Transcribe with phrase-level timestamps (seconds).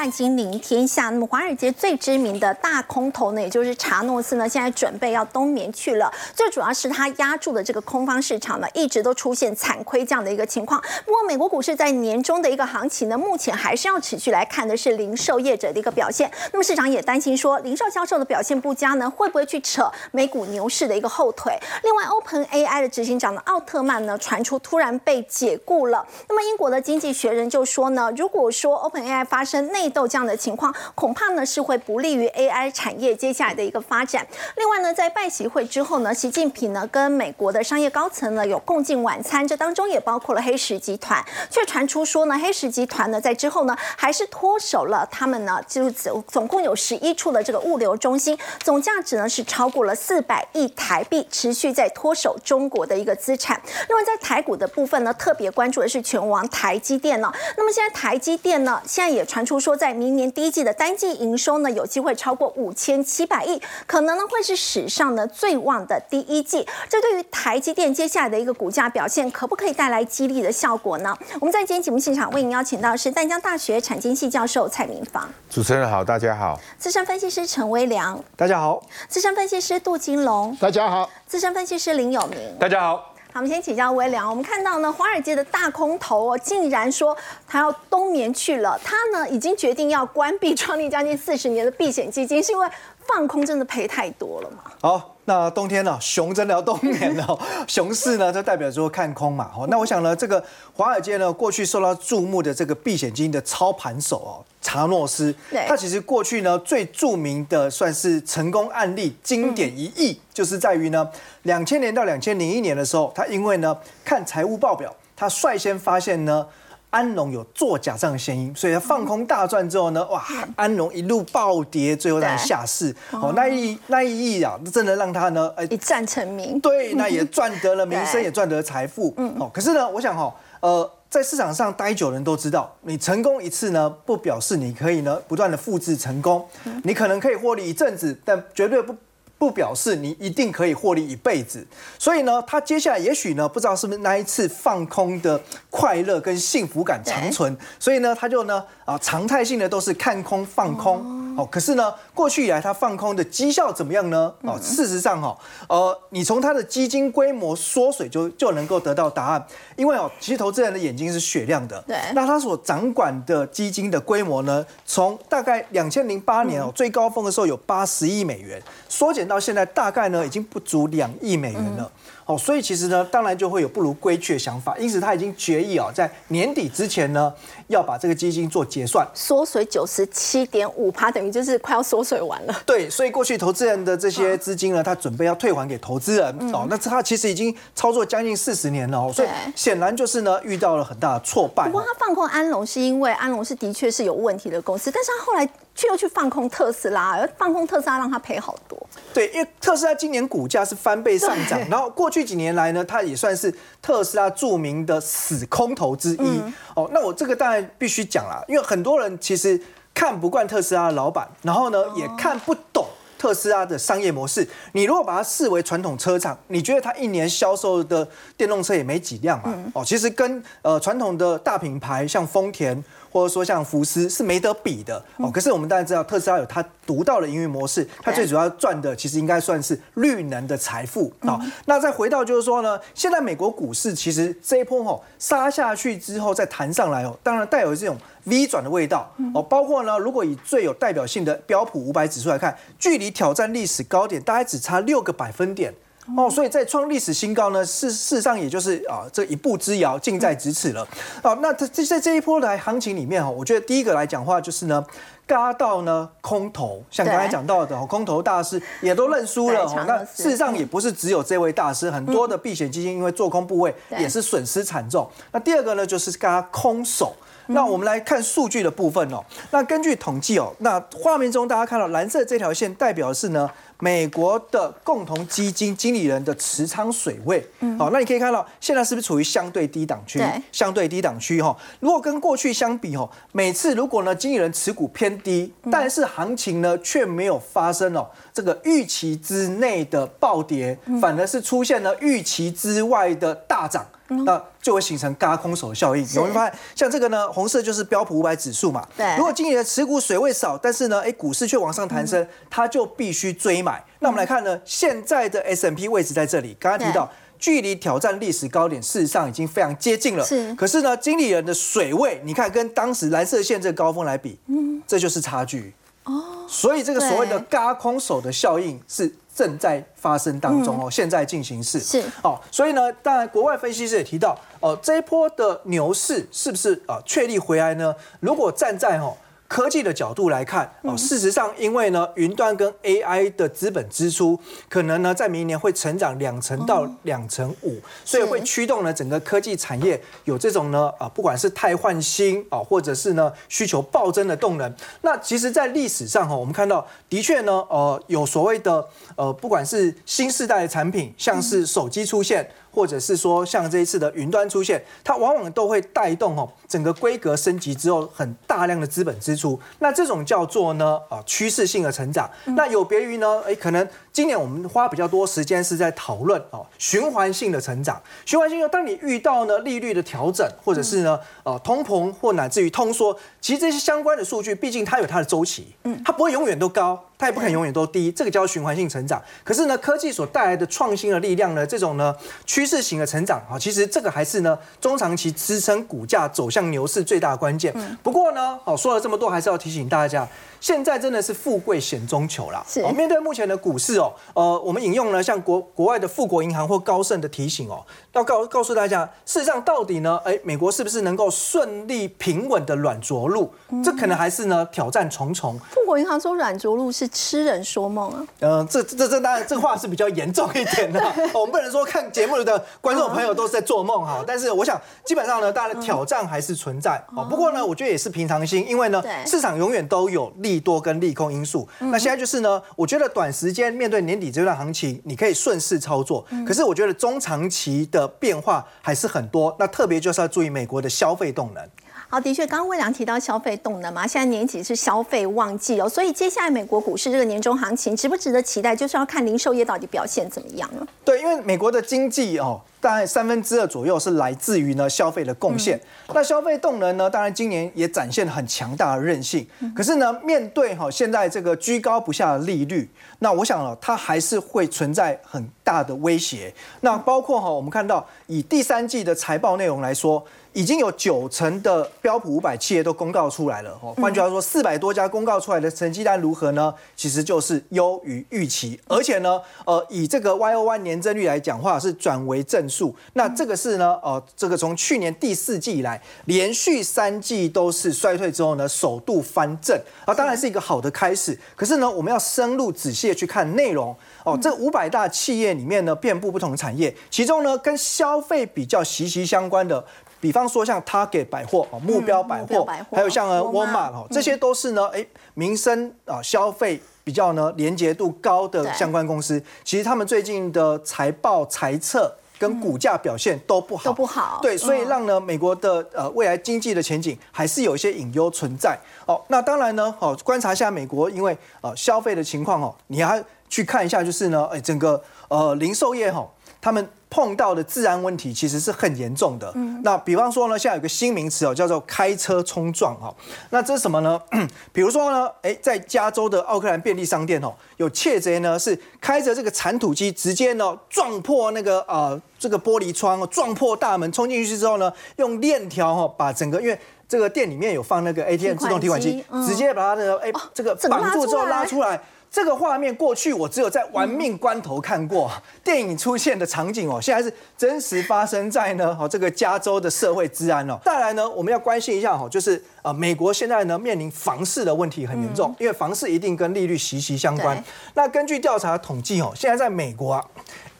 [0.00, 1.10] 万金临天下。
[1.10, 6.10] 那么华尔街最知名的大空头呢，也就是查诺斯呢，现在准备要冬眠去了。
[6.34, 10.82] 最主要是它压住的这个空方市场呢，一直都出现惨亏这样的一个情况。
[11.04, 16.30] 不过美国股市在年中的一个行情呢，目前还是要持续来看的是零售业者的一个表现。
[16.50, 21.52] 那么市场也担心说，零售销售的表现不佳呢，会不会去扯美股牛市的一个后腿？
[21.82, 26.06] 另外，Open AI 的执行长的奥特曼呢，传出突然被解雇了。
[26.26, 34.26] 那么英国的经济学人就说呢，如果说 Open AI 发生内斗这样的情况，恐怕呢是会不利于 AI 产业接下来的一个发展。
[34.56, 53.60] 另外呢，在拜习会之后呢，习近平呢跟美国的商业高层呢有共进晚餐，这当中也包括了黑石集团，却传出说呢，黑石集团呢在之后呢还是脱手了他们呢就是总总共有十一处的这个物流中心，总价值呢是超过了四百亿台币，持续在脱手中国的一个资产。
[53.88, 57.32] 另外在台股的部分呢，特别关注的是全王台积电呢。
[57.56, 66.68] 那么现在台积电呢，现在也传出说，在明年第一季的单季营收呢，有机会超过五千七百亿，可能呢会是史上呢最旺的第一季。
[66.86, 71.16] 这对于台积电接下来的一个股价表现，可不可以带来激励的效果呢？
[71.40, 83.14] 我们在今天节目现场为您邀请到是淡江大学产经系教授蔡明芳，主持人好，大家好；资深分析师陈威良，大家好；资深分析师杜金龙，大家好；资深分析师林有明，大家好。
[83.32, 84.28] 好，我们先请教微良。
[84.28, 88.78] 我们看到呢，华尔街的大空头哦，竟然说他要冬眠去了。
[88.82, 92.68] 他呢，已经决定要关闭创立将近四十年的避险基金，是因为
[93.06, 94.64] 放空真的赔太多了嘛？
[94.82, 97.38] 好，那冬天呢，熊真的要冬眠了。
[97.68, 99.48] 熊市呢，就代表说看空嘛。
[99.54, 100.42] 好，那我想呢，这个
[100.74, 105.34] 华尔街呢，过去受到注目的这个避险基金的操盘手哦，查诺斯，
[105.66, 111.08] 他其实过去呢最著名的算是成功案例，经典一役，就是在于呢，
[111.44, 116.46] 两千年到两千零一年的时候，他因为呢看财务报表，他率先发现呢
[116.90, 120.22] 安龙有做假账的嫌疑，所以他放空大赚之后呢，哇，
[120.56, 122.94] 安龙一路暴跌，最后让下市。
[123.12, 126.60] 哦，那一那一役啊，真的让他呢，一战成名。
[126.60, 129.14] 对，那也赚得了名声， 也赚得财富。
[129.16, 130.90] 嗯，哦，可是呢，我想哈，呃。
[131.10, 136.46] 在市场上待久的人都知道，你成功一次呢，不表示你可以呢不断的复制成功。
[136.84, 138.94] 你可能可以获利一阵子，但绝对不
[139.36, 141.66] 不表示你一定可以获利一辈子。
[141.98, 151.29] 所以呢，他接下来也许呢，不知道是不是那一次放空的快乐跟幸福感长存，所以呢，他就呢啊常态性的都是看空放空。
[151.36, 154.32] 哦，可是呢，过去以来它放空的绩效怎么样呢？
[154.42, 155.36] 哦，事实上哈，
[155.68, 159.46] 呃，你从它的基金规模缩水就就能够得到答案。
[159.76, 161.82] 因为哦，其实投资人的眼睛是雪亮的。
[161.86, 161.96] 对。
[162.14, 171.90] 那他所掌管的基金的规模呢，从大概两千零八年哦最高峰的时候有八十亿美元，缩减到现在大概呢已经不足两亿美元了。
[172.30, 174.76] 哦，所以其实呢，当然就会有不如归去的想法。
[174.78, 177.32] 因此他已经决议啊，在年底之前呢，
[177.66, 179.04] 要把这个基金做结算。
[179.12, 182.62] 缩水九十七点五趴，等于就是快要缩水完了。
[182.64, 186.54] 对，所以过去投资人的这些资金呢，他准备要退还给投资人。
[186.54, 191.64] 哦，那他其实已经操作将近四十年了哦，所以显然就是呢，遇到了很大的挫败。
[191.66, 195.48] 不过他放空安龙是因为安龙是的确是有问题的公司，但是他后来。
[195.80, 198.78] 却又去放空特斯拉，而放空特斯拉让他赔好多。
[199.14, 203.50] 对，因为特斯拉今年股价是翻倍上涨，然后过去几年来呢，它也算是
[203.80, 206.42] 特斯拉著名的死空头之一。
[206.76, 209.58] 哦，那我这个当然必须讲了，因为很多人其实
[209.94, 212.86] 看不惯特斯拉的老板，然后呢也看不懂
[213.18, 214.46] 特斯拉的商业模式。
[214.72, 218.06] 你如果把它视为传统车厂，你觉得它一年销售的
[218.36, 219.54] 电动车也没几辆嘛？
[219.72, 222.84] 哦，其实跟呃传统的大品牌像丰田。
[223.10, 231.38] 或者说像福斯是没得比的哦，可是我们当然知道特斯拉有它独到的营运模式，它最主要赚的其实应该算是绿能的财富啊。
[231.66, 239.42] 那再回到就是说呢，现在美国股市其实这一波吼杀下去之后再弹上来哦，当然带有这种 V 转的味道哦。
[239.42, 245.74] 包括呢，如果以最有代表性的标普五百指数来看，距离挑战历史高点大概只差六个百分点。
[246.16, 250.86] 哦，所以在创历史新高呢，事事实上也就是啊，这一步之遥，近在咫尺了。
[251.22, 254.84] 哦，那这在这一波的行情里面哈，我觉得第一个来讲话就是呢，
[255.26, 259.84] 嘎到呢空头，像刚才讲到的空头大师也都认输了。
[259.86, 265.08] 那事实上也不是只有这位大师，很多的避险基金因为做空部位也是损失惨重。
[265.32, 267.14] 那第二个呢，就是嘎空手。
[267.46, 269.20] 那我们来看数据的部分哦。
[269.50, 273.48] 那根据统计哦，那画面中大家看到蓝色这条线代表的是呢。
[273.80, 277.44] 美国的共同基金经理人的持仓水位，
[277.78, 280.18] 好，那你可以看到现在是不是处于相对低档区？
[280.18, 281.56] 对，相对低档区哈。
[281.80, 293.86] 如果跟过去相比哈，每次如果呢经理人持股偏低，但是行情呢却没有发生哦这个预期之内的暴跌，反而是出现了预期之外的大涨。
[294.26, 296.06] 那就会形成嘎空手效应。
[296.14, 298.86] 有没有发现，像这个呢，红色就是标普五百指数嘛。
[298.96, 299.16] 对。
[299.16, 303.82] 如果今年的持股水位少，但是呢，哎，股市却往上弹升，它就必须追买。
[304.00, 310.24] 那我们来看呢，现在的 S M P 位置在这里，刚刚提到距离挑战历史高点，事实上已经非常接近了。
[310.24, 310.54] 是。
[310.54, 315.74] 可是呢，经理人的水位，你看跟当时蓝色线这个高峰来比，嗯，这就是差距。
[316.04, 316.44] 哦。
[316.48, 319.14] 所以这个所谓的嘎空手的效应是。
[319.34, 327.94] 正在发生当中哦，现在进行式是哦，所以呢，当然国外分析师也提到哦，这一波的牛市是不是啊确立回来呢？
[328.20, 329.16] 如果站在哦。
[329.50, 334.38] 科技的角度来看，哦，事实上，因为呢，云端跟 AI 的资本支出
[334.68, 344.72] 可能呢，在明年会成长两成到两成五，所以会驱动呢整个科技产业有这种呢，啊，不管是汰换新啊，或者是呢需求暴增的动能。
[345.00, 348.86] 那其实，在历史上哈，我们看到的确呢，呃，有所谓的
[349.16, 352.48] 呃，不管是新时代的产品，像是手机出现。
[352.70, 363.88] 或者是说像这一次的云端出现，它往往都会带动哦整个规格升级之后很大量的资本支出，那这种叫做呢啊趋势性的成长，那有别于呢哎可能。
[364.12, 379.22] 今年我们花比较多时间是在讨论哦循环性的成长，循环性当你遇到呢利率的调整，或者是呢呃通膨或乃至于通缩，其实这些相关的数据，毕竟它有它的周期，嗯，它不会永远都高，它也不可能永远都低，这个叫循环性成长。
[379.44, 382.14] 可是呢，科技所带来的创新的力量呢，这种呢
[382.44, 387.72] 趋势型的成长啊，其实这个还是呢中长期支撑股价走向牛市最大的关键。
[388.02, 390.26] 不过呢，哦说了这么多，还是要提醒大家。
[390.60, 392.64] 现在真的是富贵险中求啦。
[392.68, 403.50] 是，面对目前的股市哦，呃，我们引用了，像国国外的富国银行或高盛的提醒哦，要告告诉大家，事实上到底呢，哎，美国是不是能够顺利平稳的软着陆？
[403.82, 405.58] 这可能还是呢挑战重重。
[405.70, 408.26] 富国银行说软着陆是痴人说梦啊。
[408.40, 411.00] 嗯，这这这当然这话是比较严重一点的。
[411.32, 417.24] 我们不能说看节目的观众朋友都是在做梦哈，但是我想基本上呢，大家的挑战还是存在哦。
[417.30, 420.49] 不过呢，我觉得也是平常心，因为呢，市场永远都有利。
[420.50, 426.26] 利多跟利空因素，那现在就是呢，我觉得短时间面对年底这段行情，你可以顺势操作。
[426.46, 431.62] 可是我觉得中长期的变化还是很多，那特别就是要注意美国的消费动能。
[432.12, 440.84] 好，的确，刚刚魏良提到消费动能嘛，现在年底是消费旺季哦，所以接下来美国股市这个年终行情值不值得期待，就是要看零售业到底表现怎么样了。
[441.04, 442.60] 对，因为美国的经济哦。
[442.82, 445.78] 大概三分之二左右是来自于呢消费的贡献。
[446.14, 449.46] 那消费动能呢，当然今年也展现了很强大的韧性。
[449.76, 456.50] 可是呢，面对哈现在这个居高不下的利率，那我想了，它还是会存在很大的威胁。
[456.80, 460.24] 那包括哈，我们看到以第三季的财报内容来说。
[460.52, 463.94] 已经有九成的标普五百企业都公告出来了哦。
[463.96, 466.74] 换句话说，四百多家公告出来的成绩单如何呢？
[466.96, 472.94] 其实就是优于预期，而且呢，呃，以这个 Y O Y 年增率来讲话是转为正数。
[473.12, 481.38] 那这个是呢，呃，这个从去年第四季以来连续三季都是衰退之后呢，首度翻正啊，当然是一个好的开始。
[481.54, 483.94] 可是呢，我们要深入仔细的去看内容
[484.24, 484.36] 哦。
[484.42, 489.84] 这五百大企业里面呢，遍布不同的产业，其中呢，跟消费比较息息相关的。
[490.20, 504.38] 比方说像 Target 百货哦，目标百货，还有像呃 Walmart 哦，这些都是呢，哎，民生啊消费比较呢连结度高的相关公司，其实他们最近的财报、财测跟股价表现都不好，都不好。
[504.42, 508.78] 对，所以让呢美国的呃未来经济的前景还是有一些隐忧存在。
[509.06, 513.18] 哦，那当然呢，哦观察一下美国，因为呃消费的情况哦，你要
[513.48, 516.28] 去看一下，就是呢，哎整个呃零售业哈。
[516.62, 519.52] 他们碰到的治安问题其实是很严重的。
[519.82, 523.12] 那比方说呢，现在有个新名词哦，叫做开车冲撞哈。
[523.50, 524.18] 那这是什么呢？
[524.72, 542.00] 比如说呢，哎，在加州的奥克兰便利商店哦，有窃贼呢是开着这个铲土机直接呢撞破那个呃这个玻璃窗，撞破大门，冲进去之后呢，用链条哈把整个因为这个店里面有放那个 ATM 自动提款机，直接把它的哎这个绑住之后拉出来。
[542.30, 545.30] 这个画面过去我只有在玩命关头看过，
[545.64, 550.78] 电影出现的场景哦，现在是真实发生在呢哦这个加州的社会治安哦。
[550.84, 557.62] 再来呢，我们要关心一下哈，就是呃美国现在呢面临房市的问题很严重，因为房市一定跟利率息息相关。
[557.94, 560.24] 那根据调查统计哦，现在在美国啊。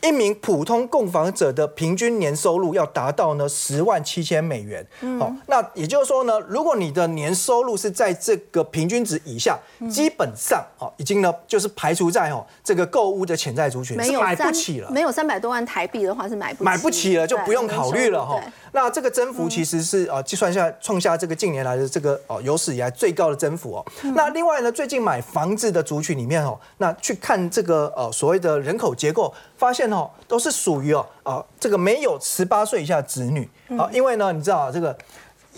[0.03, 4.87] 一名普通购房者的平均年收入要达到呢十万七千美元。
[5.19, 9.59] 好，那也就是说呢，如果你的年收入是在这个平均值以下，
[9.91, 14.91] 基本上哦，已经呢就是排除在哦这个购物的潜在族群，是买不起了。
[14.91, 18.41] 没有三百多万台币的话是买不买不起了，就不用考虑了哈。
[18.73, 23.85] 那这个增幅其实是呃计算下创下这个近年来的这个哦有史以来最高的增幅哦。
[24.15, 33.47] 那另外呢，最近买房子的族群里面哦，那去看这个呃所谓的人口结构，发现哦都是属于哦啊这个没有十八岁以下子女
[33.79, 34.97] 啊，因为呢你知道这个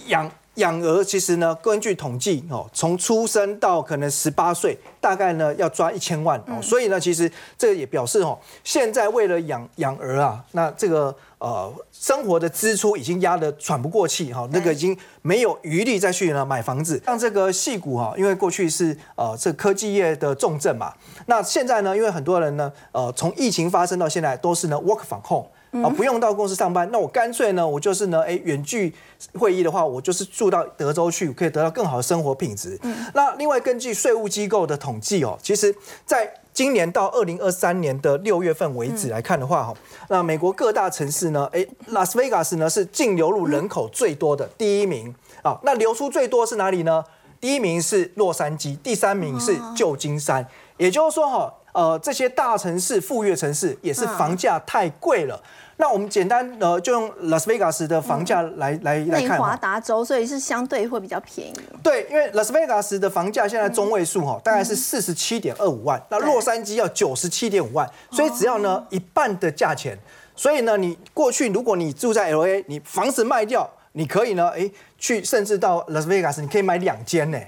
[0.06, 0.28] 养。
[0.56, 6.60] 养儿其实呢，根据统计哦，从出生到可能十八岁，大概呢要抓一千万哦。
[6.60, 17.00] 所以呢，其实这个也表示哦，现在为了养养儿啊，那这个呃生活的支出已经压得喘不过气哈，那个已经没有余力再去呢买房子。
[17.06, 20.92] 像这个戏股哈，因为过去是呃这科技业的重镇嘛，
[21.26, 25.46] 那现在呢，因为很多人呢呃从疫情发生到现在都是呢 work from home。
[25.72, 28.92] 啊，不用到公司上班，那我干脆呢，我就是呢，哎，远距
[29.38, 32.78] 会议的话，我就是住到德州去，可以得到更好的生活品质。
[33.14, 35.74] 那另外，根据税务机构的统计哦，其实
[36.04, 39.74] 在今年到二零二三年的六月份为止来看的话，哈，
[40.08, 47.02] 那美国各大城市呢，哎，拉斯维加斯呢是净流入人口最多的第一名啊，那流出最多是哪里呢？
[47.40, 50.46] 第一名是洛杉矶，第三名是旧金山。
[50.76, 55.42] 也就是说，哈，呃，这些大城市、富裕城市也是房价太贵了。
[55.76, 59.22] 那我们简单呃，就用拉斯维加斯的房价来来来看。
[59.22, 61.54] 内华达州，所以是相对会比较便宜。
[61.82, 69.98] 对，因为拉斯维加斯的房价现在中位数哈，大概是四十七点二五万，那洛杉矶要九十七点五万，所以只要呢一半的价钱。
[70.36, 74.70] 所以呢，你过去如果你住在 L A，你房子卖掉，你可以呢，哎。
[75.02, 77.38] 去甚至到拉斯维加斯，你可以买两间呢，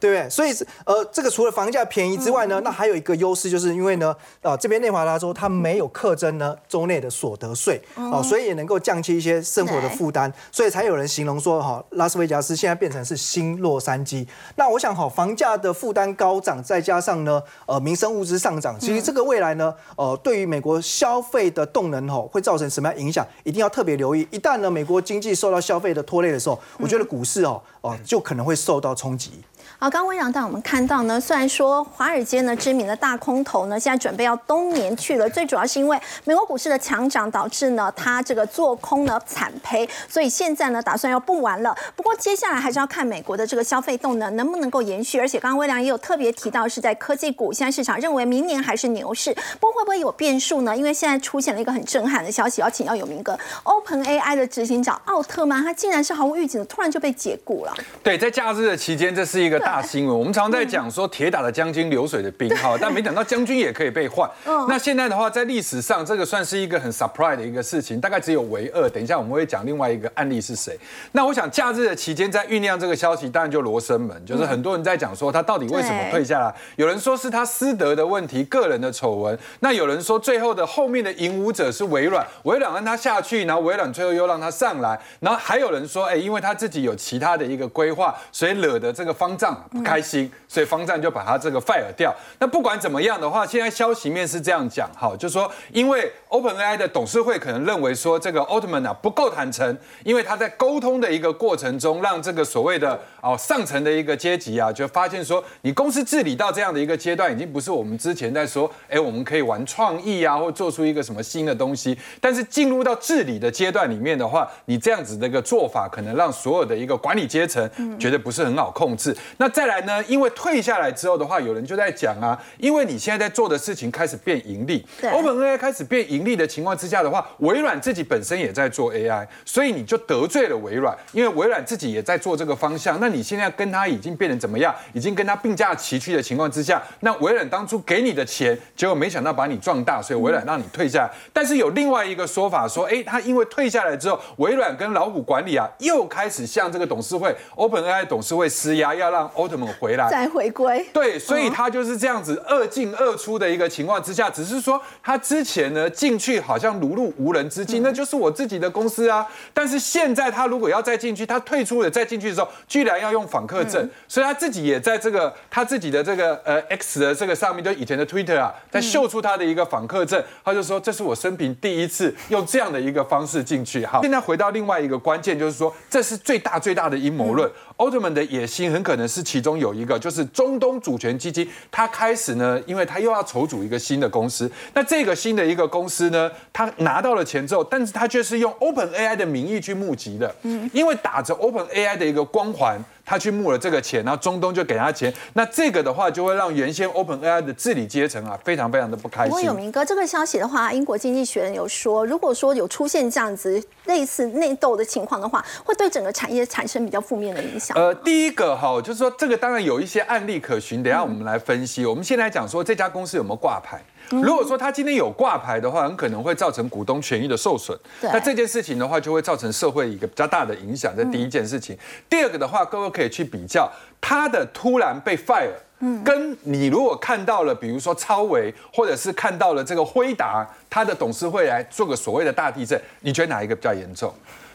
[0.00, 0.28] 对不对？
[0.28, 0.52] 所以
[0.84, 14.26] 呃，这个除了房价便宜之外呢，那还有一个优势，就是因为呢，呃，这边内华达州它没有课征呢州内的所得税哦，所以也能够降低一些生活的负担，所以才有人形容说哈，拉斯维加斯现在变成是新洛杉矶。
[14.56, 23.24] 那我想哈，房价的负担高涨，再加上呢，呃，民生物资上涨，其实这个未来呢，呃，对于美国消费的动能哈，会造成什么样影响？
[23.44, 24.26] 一定要特别留意。
[24.32, 27.03] 一旦呢，美国经济受到消费的拖累的时候，我觉得。
[27.04, 29.30] 股市哦哦，就可能会受到冲击。
[29.76, 41.76] 好，刚刚微让带我们看到呢，虽然说华尔街呢知名的大空头呢，现在准备要冬眠去了，最主要是因为美国股市的强涨导致呢，它这个做空呢惨赔，所以现在呢打算要不玩了。
[41.96, 50.74] 不过接下来还是要看美国的这个消费动能能不能够延续，而且刚刚微良也有特别提到是在科技股，现在市场认为明年还是牛市，不过会不会有变数呢？
[50.74, 57.74] 因为现在出现了一个很震撼的消息，要请要有明哥，Open AI 的执行长奥特曼，他竟然是毫无预警的突然就被解雇了。
[58.02, 59.64] 对，在假日的期间，这是一个。
[59.64, 64.28] 大新闻，我们常在讲说铁打的将军流水的兵哈， 但没想到将军也可以被换。
[64.68, 68.88] 那现在的话，在历史上这个算是一个很 surprise 的一个事情，大概只有唯二。
[68.90, 70.78] 等一下我们会讲另外一个案例是谁。
[71.12, 76.54] 那我想假日的期间在酝酿这个消息，当然就罗生门，就是很多人在讲说他到底为什么退下来。
[76.76, 79.38] 有人说是他私德的问题，个人的丑闻。
[79.60, 84.98] 那有人说最后的后面的引武者是微软，微软让他下去，然后微软最后又让他上来。
[85.20, 89.53] 然后还有人说，哎，因为他自己有其他的一个规划，所以惹得这个方丈。
[89.70, 92.14] 不开心，所以方丈就把他这个 fire 掉。
[92.38, 111.98] 那不管怎么样的话，现在消息面是这样讲，哈，就说因为 OpenAI 的董事会可能认为说这个奥特曼啊不够坦诚，因为他在沟通的一个过程中，让这个所谓的哦上层的一个阶级啊，就发现说你公司治理到这样的一个阶段，已经不是我们之前在说，哎，我们可以玩创意啊，或做出一个什么新的东西。
[112.20, 119.16] 但是进入到治理的阶段里面的话，你这样子的一个做法，可能让所有的一个管理阶层觉得不是很好控制。
[119.36, 120.02] 那再来呢？
[120.08, 132.98] 因为退下来之后的话，有人就在讲啊，因为你现在在做的事情开始变盈利，OpenAI 开始变盈利的情况之下的话，微软自己本身也在做 AI，所以你就得罪了微软，因为微软自己也在做这个方向。
[133.00, 134.74] 那你现在跟他已经变成怎么样？
[134.92, 141.10] 已经跟他并驾齐驱的情况之下，那微软当初给你的钱，结果没想到把你壮大，所以微软让你退下来。
[141.32, 149.30] 但是有另外一个说法说，哎，他因为退下来之后，微软跟老虎管理啊，又开始向这个董事会 OpenAI 董事会施压，要让。
[149.34, 150.08] 奥特曼回来。
[150.10, 159.26] 再回归，对，所以他就是这样子二进二出的一个情况之下，只是说他之前呢进去好像如入无人之境，那就是我自己的公司啊。
[159.52, 173.84] 但是现在他如果要再进去，他退出了再进去的时候，居然要用访客证，所以他自己也在这个他自己的这个呃 X 的这个上面，就以前的 Twitter 啊，在秀出他的一个访客证，他就说这是我生平第一次用这样的一个方式进去。
[173.84, 179.24] 哈，现在回到另外一个关键，就是说这是最大最大的阴谋论，奥特曼的野心很可能是。
[179.24, 184.48] 其中有一个，就是中东主权基金，它开始呢，因为它又要筹组一个新的公司。
[184.74, 192.78] 那这个新的一个公司呢，它拿到了钱之后，但是它却是用 Open AI 的名义去募集的，嗯，因为打着 Open AI 的一个光环。
[193.04, 199.30] 他去募了这个钱，然后中东就给他钱，那这个的话就会让原先 Open AI 的治理阶层啊，非常非常的不开心。
[199.30, 207.76] 不过有明哥这个消息的话，英国经济学人有说，如果说有出现这样子类似内斗的情况的话，会对整个产业产生比较负面的影响。
[207.76, 211.84] 呃，第一个哈，就是说这个当然有一些案例可循，等下我们来分析。
[211.84, 213.82] 我们先来讲说这家公司有没有挂牌。
[214.10, 217.78] 如果说他今天有挂牌的话，很可能会造成股东权益的受损。
[218.00, 220.94] 那这件事情的话，就会造成社会一个比较大的影响。
[220.96, 221.76] 这第一件事情。
[222.08, 223.70] 第二个的话，各位可以去比较
[224.00, 234.12] 他的突然被 fire，嗯，跟你如果看到了，比如说超维，或者是看到了这个辉达，他的董事会来做个所谓的大地震，你觉得哪一个比较严重？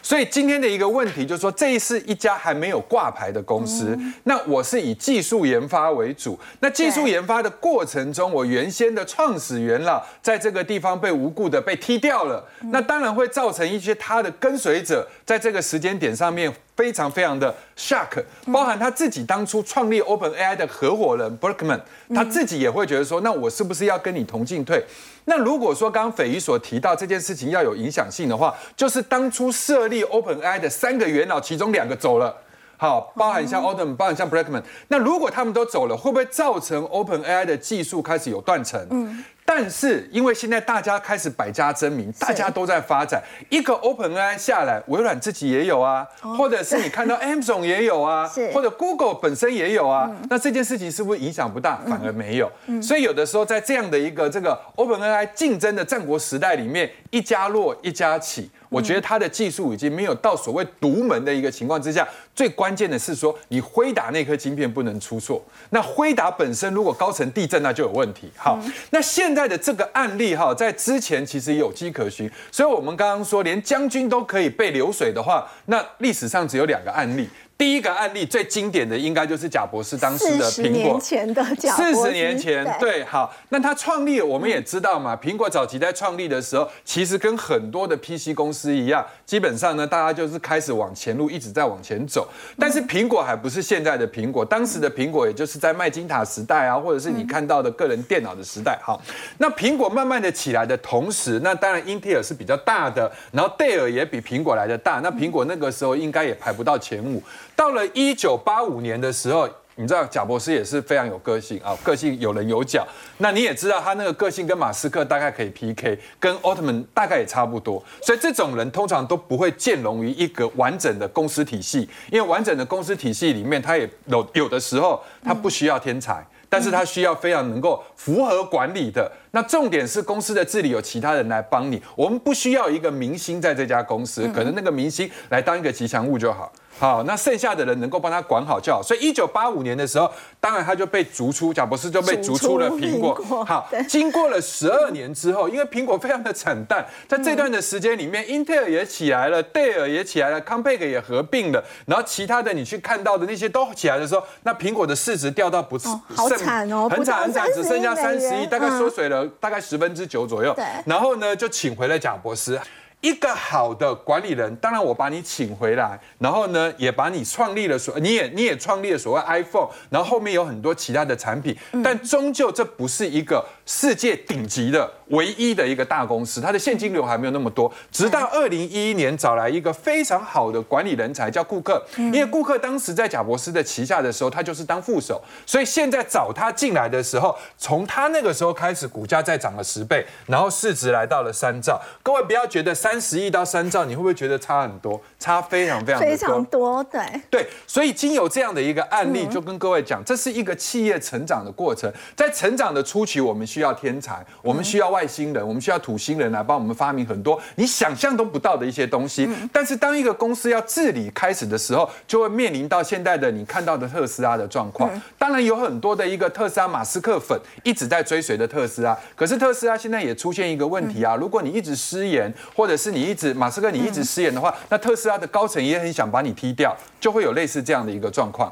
[0.10, 3.96] 所以今天的一个问题就是说，这是一家还没有挂牌的公司。
[4.24, 6.36] 那我是以技术研发为主。
[6.62, 12.44] 那技术研发的过程中，我原先的创始元老在这个地方被无故的被踢掉了。
[12.72, 18.24] 那当然会造成一些他的跟随者在这个时间点上面非常非常的 shock。
[18.52, 21.82] 包含他自己当初创立 Open AI 的合伙人 Berkman，
[22.16, 24.84] 他自己也会觉得说，那我是不是要跟你同进退？
[25.30, 32.36] 那如果说刚刚斐瑜所提到这件事情要有影响性的话，就是当初设立 OpenAI 的三个元老，其中两个走了，
[32.80, 34.64] 好，包含像 Odom，包含像 Blackman。
[34.88, 38.88] 那如果他们都走了，会不会造成 OpenAI 的技术开始有断层？
[38.90, 39.22] 嗯。
[39.44, 43.22] 但是，因为现在大家开始百家争鸣，大家都在发展。
[43.50, 46.08] 一个 Open AI 下来，微软自己也有啊，
[46.38, 50.10] 或者是你看到 Amazon 也有啊，或者 Google 本身也有啊。
[50.30, 51.82] 那这件事情是不是影响不大？
[51.88, 52.50] 反而没有。
[52.80, 58.52] 所以有的时候在这样的一个这个 Open AI 竞争的战国时代里面，一家落一家起。
[58.70, 65.44] 我觉得他的技术已经没有到所谓独门的一个情况之下，最关键的是说，你辉达那颗晶片不能出错。
[65.72, 68.32] 那辉达本身如果高层地震，那就有问题。
[68.38, 68.60] 好，
[68.92, 72.30] 那现在的这个案例哈，在之前其实有迹可循。
[72.52, 77.28] 所以我们刚刚说，连将军都可以被流水的话，那历史上只有两个案例。
[77.60, 92.26] 第一个案例最经典的应该就是贾博士当时的苹果，四十年前的贾四十年前，对，好，那他创立，我们也知道嘛，苹果早期在创立的时候，其实跟很多的 PC 公司一样，基本上呢，大家就是开始往前路，一直在往前走。
[92.58, 98.80] 但是苹果还不是现在的苹果，当时的苹果也就是在麦金塔时代啊，或者是你看到的个人电脑的时代。
[98.82, 99.02] 好，
[99.38, 107.22] 那苹果慢慢的起来的同时，那当然英特尔是比较大的，然后戴尔也比苹果来的大，那苹果那个时候应该也排不到前五。
[107.60, 109.46] 到了一九八五年的时候，
[109.76, 112.88] 你知道贾博士也是非常有个性啊，个性有棱有角。
[113.18, 117.84] 那你也知道他那个个性跟马斯克大概可以 PK，跟奥特曼大概也差不多。
[118.02, 129.12] 所以这种人通常都不会建容于一个完整的公司体系，因为完整的公司体系里面，他也有有的时候他不需要天才，但是他需要非常能够符合管理的。
[129.32, 136.50] 那重点是公司的治理有其他人来帮你，我们不需要一个明星在这家公司，可能那个明星来当一个吉祥物就好。
[136.80, 138.82] 好，那剩下的人能够帮他管好就好。
[138.82, 143.14] 所以一九八五年的时候，当然他就被逐出，贾博士就被逐出了苹果。
[143.44, 160.54] 好，经过了十二年之后，因为苹果非常的惨淡，在这段的时间里面，英特尔也起来了，戴尔也起来了，康佩克也合并了，然后其他的你去看到的那些都起来的时候，那苹果的市值掉到不是好惨哦，很惨很惨，只剩下三十亿，大概缩水了大概十分之九左右。
[160.54, 162.58] 对，然后呢，就请回了贾博士。
[163.02, 177.72] 一个好的管理人，当然我把你请回来，然后呢，也把你创立了所，你也你也创立了所谓 iPhone，然后后面有很多其他的产品，但终究这不是一个世界顶级的唯一的一个大公司，它的现金流还没有那么多。
[177.90, 191.82] 直到二零一一年找来一个非常好的管理人才叫顾客，因为顾客当时在贾博士的旗下的时候，他就是当副手，所以现在找他进来的时候，从他那个时候开始，股价再涨了十倍，然后市值来到了三兆。
[192.04, 192.90] 各位不要觉得三。
[192.90, 195.00] 三十亿到三兆，你会不会觉得差很多？
[195.20, 197.48] 差非常非常非常多，对对。
[197.68, 201.94] 所以经有这样的一个案例，就跟各位讲，这是一个企业成长的过程。
[202.16, 209.30] 在成长的初期，我们需要天才，我们需要外星人，我们需要土星人来帮我们发明很多你想象都不到的一些东西。
[209.52, 214.90] 但是当一个公司要治理开始的时候，就会面临到现在的你看到的特斯拉的状况。
[215.18, 228.52] 当然有很多的一个特斯拉马斯克粉一直在追随的特斯拉，可是特斯拉现在也出现一个问题啊，如果你一直失言，或者是你一直马斯克你一直失言的话，那特斯拉的高层也很想把你踢掉，就会有类似这样的一个状况。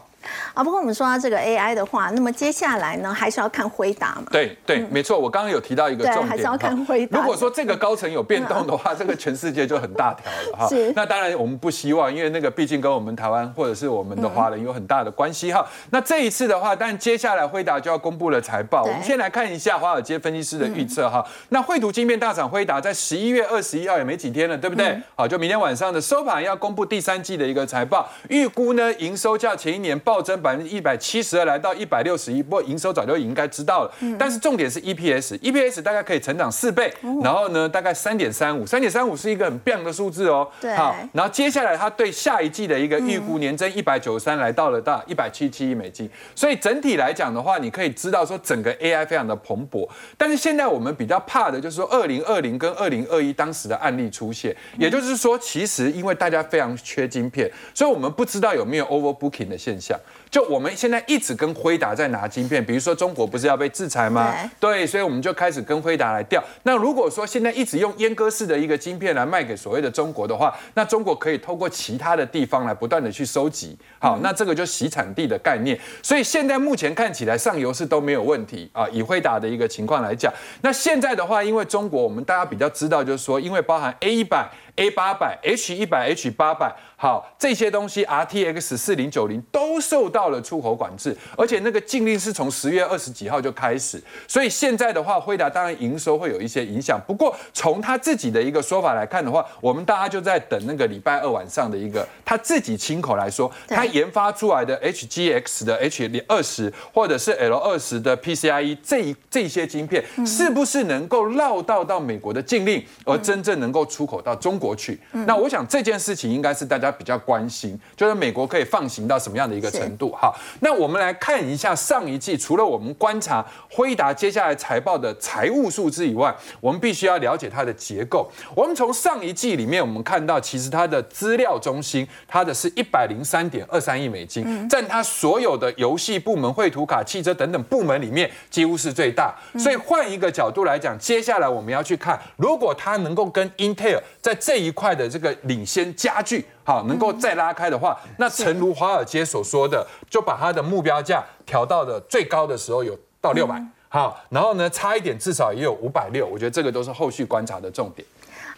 [0.54, 4.24] 啊，不过我们说到这个 AI 的话，那么接下来呢，还是要看辉达嘛。
[4.32, 7.20] 对对，没错，我刚刚有提到一个重点，还是要看辉达。
[7.20, 10.68] 如果说这个高层有变动的话， 这个全世界就很大条了哈。
[10.68, 10.92] 是。
[10.96, 15.66] 那当然我们不希望，因为那个毕竟跟我们台湾或者是我们的华人有很大的关系哈。
[15.92, 21.26] 那这一次的话，但接下来辉达就要公布了财报，我们先来看一下华尔街分析师的预测哈。
[21.50, 25.00] 那绘图晶片大厂辉达在十一月二十一号也没几天了，对不对？
[25.16, 32.41] 好，就明天晚上的收盘要公布第三季的一个财报，预估呢营收较前一年暴增百分之一百七十二，来到一百六十一。
[32.41, 40.49] 不过营收早就应该知道了，但是重点是 EPS，EPS 大概可以成长四倍，然后呢大概三点三五，三点三五是一个很棒的数字哦。
[40.60, 40.73] 对。
[40.75, 46.10] 好，然后接下来它对下一季的一个预估年增一百九十三，来到了大一百七七亿美金。
[46.34, 49.88] 所以整体来讲的话，你可以知道说整个 AI 非常的蓬勃。
[50.17, 59.97] 但是现在我们比较怕的就是说二零二零跟二零二一当时的案例出现，也就是说其实因为大家非常缺晶片，所以我们不知道有没有 overbooking 的现象。
[60.30, 64.36] 就我们现在一直跟辉达在拿晶片，比如说中国不是要被制裁吗？
[64.60, 66.44] 对，所以我们就开始跟辉达来调。
[66.64, 73.78] 那如果说现在一直用阉割式的一个晶片来卖给所谓的中国的话，那中国可以透过其他的地方来不断的去收集。
[74.00, 75.80] 好，那这个就洗产地的概念。
[76.04, 78.86] 所以现在目前看起来上游是都没有问题啊。
[78.90, 80.32] 以辉达的一个情况来讲，
[80.62, 84.50] 那现在的话，因为中国我们大家比较知道，就是说，因为包含 A 一百。
[84.78, 97.00] A 八百、H 一百、H 八百，好，这些东西 RTX 四零九零都受到了出口管制，而且那个禁令是从十月二十几号就开始，所以现在的话，辉达当然营收会有一些影响。
[97.08, 114.66] 不过从他自己的一个说法来看的话，我们大家就在等那个礼拜二晚上的一个他自己亲口来说，他研发出来的 HGX 的 H 二十或者是 L 二十的 PCIe 这一这些晶片，是不是能够绕道到美国的禁令，而真正能够出口到中国？
[114.67, 120.13] 过去，那我想这件事情应该是大家比较关心，就是美国可以放行到什么样的一个程度？
[120.13, 128.30] 好，那我们来看一下上一季，除了我们观察辉达接下来财报的财务数字以外，我们必须要了解它的结构。
[128.53, 139.34] 我们从上一季里面，我们看到其实它的资料中心，它的是一百零三点二三亿美金，占它所有的游戏部门、绘图卡、汽车等等部门里面，几乎是最大。
[139.58, 158.04] 所以换一个角度来讲，接下来我们要去看，如果它能够跟 Intel 在这这一块的这个领先加剧，好，能够再拉开的话，那诚如华尔街所说的，就把它的目标价调到的最高的时候有到六百，好，然后呢，差一点至少也有五百六，我觉得这个都是后续观察的重点。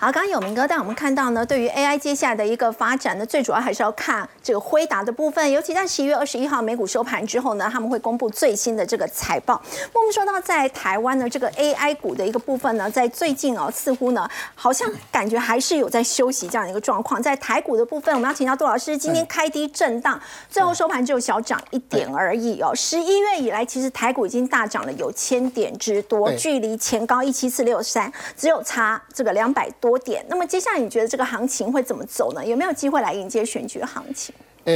[0.02, 9.62] 好，刚刚有明哥带我们看到呢，对于 AI 接下来的一个发展呢，最主要还是要看这个辉达的部分，尤其在十一月二十一号美股收盘之后呢，他们会公布最新的这个财报。
[9.92, 17.22] 我们说到在台湾呢，这个 AI 股的一个部分呢，在最近哦，似乎呢，好像感觉还是有在休息这样的一个状况。
[17.22, 20.18] 在台股的部分，我们要请教杜老师，今天开低震荡，
[20.50, 22.74] 最后收盘只有小涨一点而已哦。
[22.74, 29.89] 十一月以来，其实台股已经大涨了有千点之多，距离前高一七四六三只有差这个两百多。
[29.90, 32.46] 多点，那么接下来你觉得这个行情会怎么走呢？
[32.46, 34.36] 有没有机会来迎接选举行情？
[34.66, 34.74] 呃，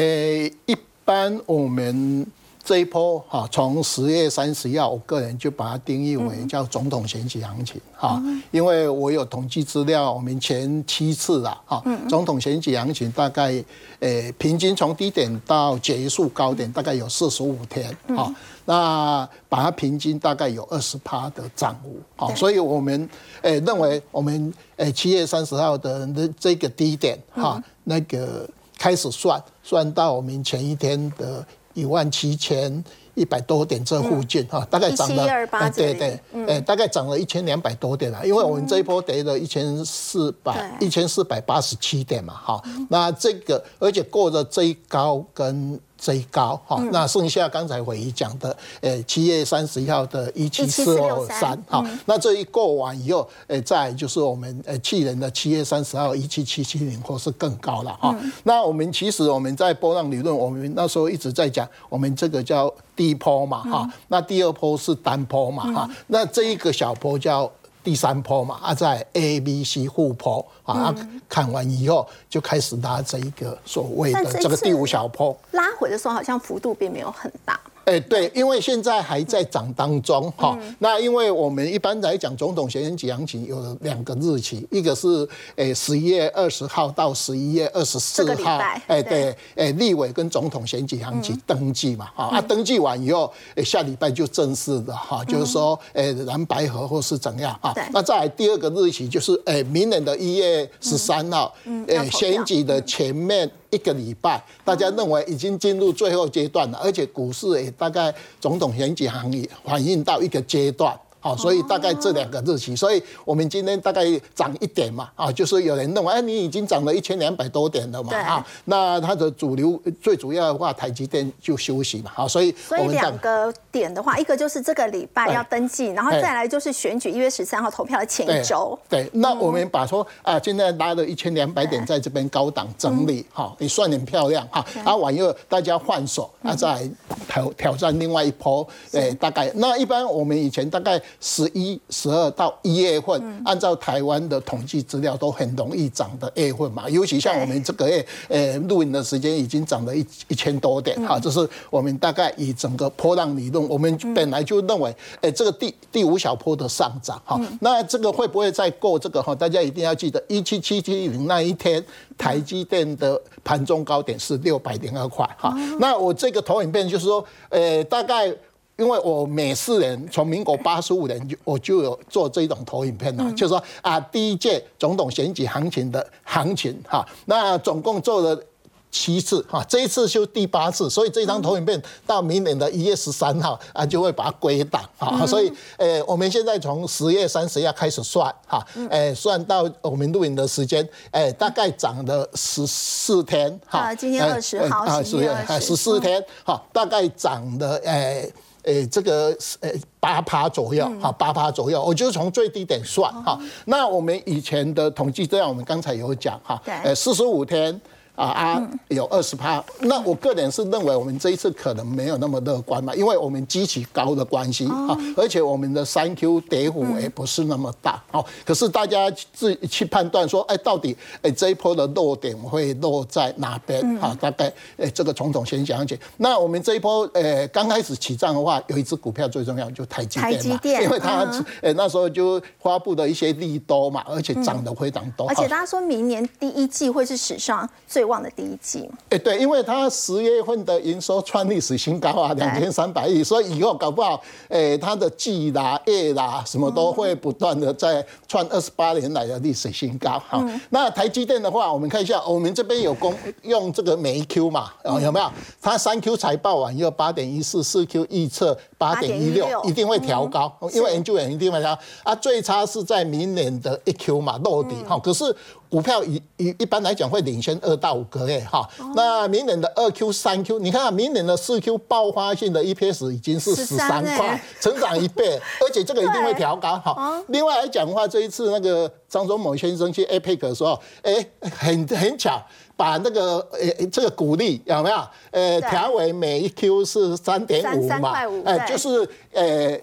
[0.66, 2.26] 一般我们
[2.64, 13.64] 这一波哈，从十月三十号，我个人就把它定义为叫总统选举行情哈，因为我有统计资料，我们前七次啊哈，总统选举行情大概
[14.00, 18.34] 呃平均从低点到结束高点大概有四十五天哈。
[18.66, 23.10] 那把它平均大概有二十趴的涨幅，好，所以我们
[23.42, 32.82] 诶认为我们诶七月三十号的那这个低点哈，那个开始算算到我们前一天的一万七千
[33.16, 35.26] 一百多点这附近哈，大概涨了，
[35.72, 35.94] 对
[36.32, 45.78] 对，诶大概涨了一千两百多点了，因为我们这一波跌了一千四百一千四百八十七点嘛，哈，那这个而且过了最高跟。
[46.04, 58.14] 最高哈，那剩下刚才伟仪讲的，诶，七月三十一号的一七四二三哈，那这一过完以后，诶，再就是我们呃去年的七月三十号一七七七零或是更高了哈。
[58.44, 67.50] 那我们其实我们在波浪理论，我们那时候一直在讲，我们这个叫低波嘛哈，那第二波是单波嘛哈，那这一个小波叫。
[67.84, 70.96] 第三波嘛，啊，在 A、B、C 互坡啊，
[71.28, 77.60] 看完以后就开始拉这一个所谓的这个第五小坡，拉回的时候好像幅度并没有很大。
[77.86, 80.58] 哎，对，因为现在还在涨当中哈。
[80.80, 97.74] 那因为我们一般来讲，总统选举行情有两个日期，一个是诶十一月二十号到十一月二十四号，哎对，诶立委跟总统选举行情登记嘛，哈啊登记完以后，诶下礼拜就正式的哈，就是说诶蓝白河或是怎样啊。
[97.92, 101.54] 那再来第二个日期就是诶明年的一月十三号，
[101.88, 103.50] 诶选举的前面。
[103.74, 110.96] 一个礼拜，大家认为已经进入最后阶段了，而且股市也大概总统选举行业反映到一个阶段。
[111.24, 114.04] 好，所以大概这两个日期，所以我们今天大概
[114.36, 136.86] 涨一点嘛，啊，就是有人认为，哎，你已经涨了一千两百多点了嘛，啊，那它的主流最主要的话，台积电就休息嘛，好，所以所以两个点的话，一个就是这个礼拜要登记，然后再来就是选举一月十三号投票的前一周，对，那我们把说啊，现在拉了一千两百点在这边高档整理，哈，你算很漂亮哈，啊，完以后大家换手，啊，再
[137.30, 141.02] 挑挑战另外一波，哎，大概那一般我们以前大概。
[141.20, 146.90] 十一、十二到一月份，按照台湾的统计资料，都很容易涨的月份嘛。
[146.90, 159.34] 尤其像我们这个月，呃，录影的时间已经涨了一一千多点，哈，这是我们大概以整个波浪理论，我们本来就认为，哎，这个第第五小波的上涨，哈，那这个会不会再过这个哈？
[159.34, 161.84] 大家一定要记得，一七七七零那一天，
[162.18, 165.54] 台积电的盘中高点是六百零二块，哈。
[165.80, 168.34] 那我这个投影片就是说，呃，大概。
[168.76, 178.44] 因为我每四年从民国八十五年就我就有做这种投影片了，就是说啊，第一届总统选举行情的行情哈，那总共做了
[178.90, 195.32] 七次哈，这一次就第八次，所以这张投影片到明年的一月十三号啊就会把它归档哈，所以呃我们现在从十月三十要开始算哈，呃算到我们录影的时间，哎大概涨了十四天哈，今天二十号啊十月
[195.62, 198.28] 十四天哈，大概涨了哎。
[198.64, 203.40] 诶，这个诶八趴左右，哈，八趴左右，我就从最低点算，哈。
[203.66, 207.80] 那我们以前的统计这样，我们刚才有讲，哈，诶，四十五天。
[208.16, 218.24] 啊啊，有二十趴，那我个人是认为我们这一次可能没有那么乐观嘛，因为我们基期高的关系啊，而且我们的三 Q 跌幅也不是那么大哦。
[218.46, 224.16] 可是大家自去判断说，哎，到底哎这一波的落点会落在哪边啊？
[224.22, 224.46] 大概
[224.78, 226.00] 哎这个总统先讲解。
[226.18, 231.26] 那我们这一波呃刚开始起涨的话，有一只股票最重要就台积电嘛，因为它
[231.64, 235.28] 哎那时候就发布的一些利多嘛，而且涨得非常多。
[235.28, 238.03] 而且大家说明年第一季会是史上最。
[238.04, 250.22] 望的第一季，哎，对，因为它十月份的营收创历史新高啊，两千三百亿，所以以后搞不好，哎，它的季啦、月啦，什么都会不断的在创二十八年来的历史新高。
[250.28, 253.14] 好，那台积电的话，我们看一下，我们这边有公
[253.44, 255.32] 用这个每一 Q 嘛，有没有？
[255.62, 262.14] 它三 Q 财报完又八点一四，四 Q 预测八点一六，一定会调高，因为研究员一定会调啊。
[262.16, 264.76] 最差是在明年的一 Q 嘛落底。
[264.88, 265.36] 哈，可是。
[265.74, 268.64] 股票一一一般来讲会领先二到五个月哈，
[268.96, 277.20] 那明年的二 Q 三 Q，你看明年的四 Q 爆发性的 EPS 已经是十三块，成长一倍， 而且这个一定会调高哈。
[277.30, 282.40] 另外来讲的话，这一次那个张忠谋先生去 APEC 的时候，哎，很很巧，
[282.78, 284.98] 把那个呃这个股利有没有？
[285.32, 288.14] 呃，调为每一 Q 是三点五嘛，
[288.46, 289.76] 哎，就是呃。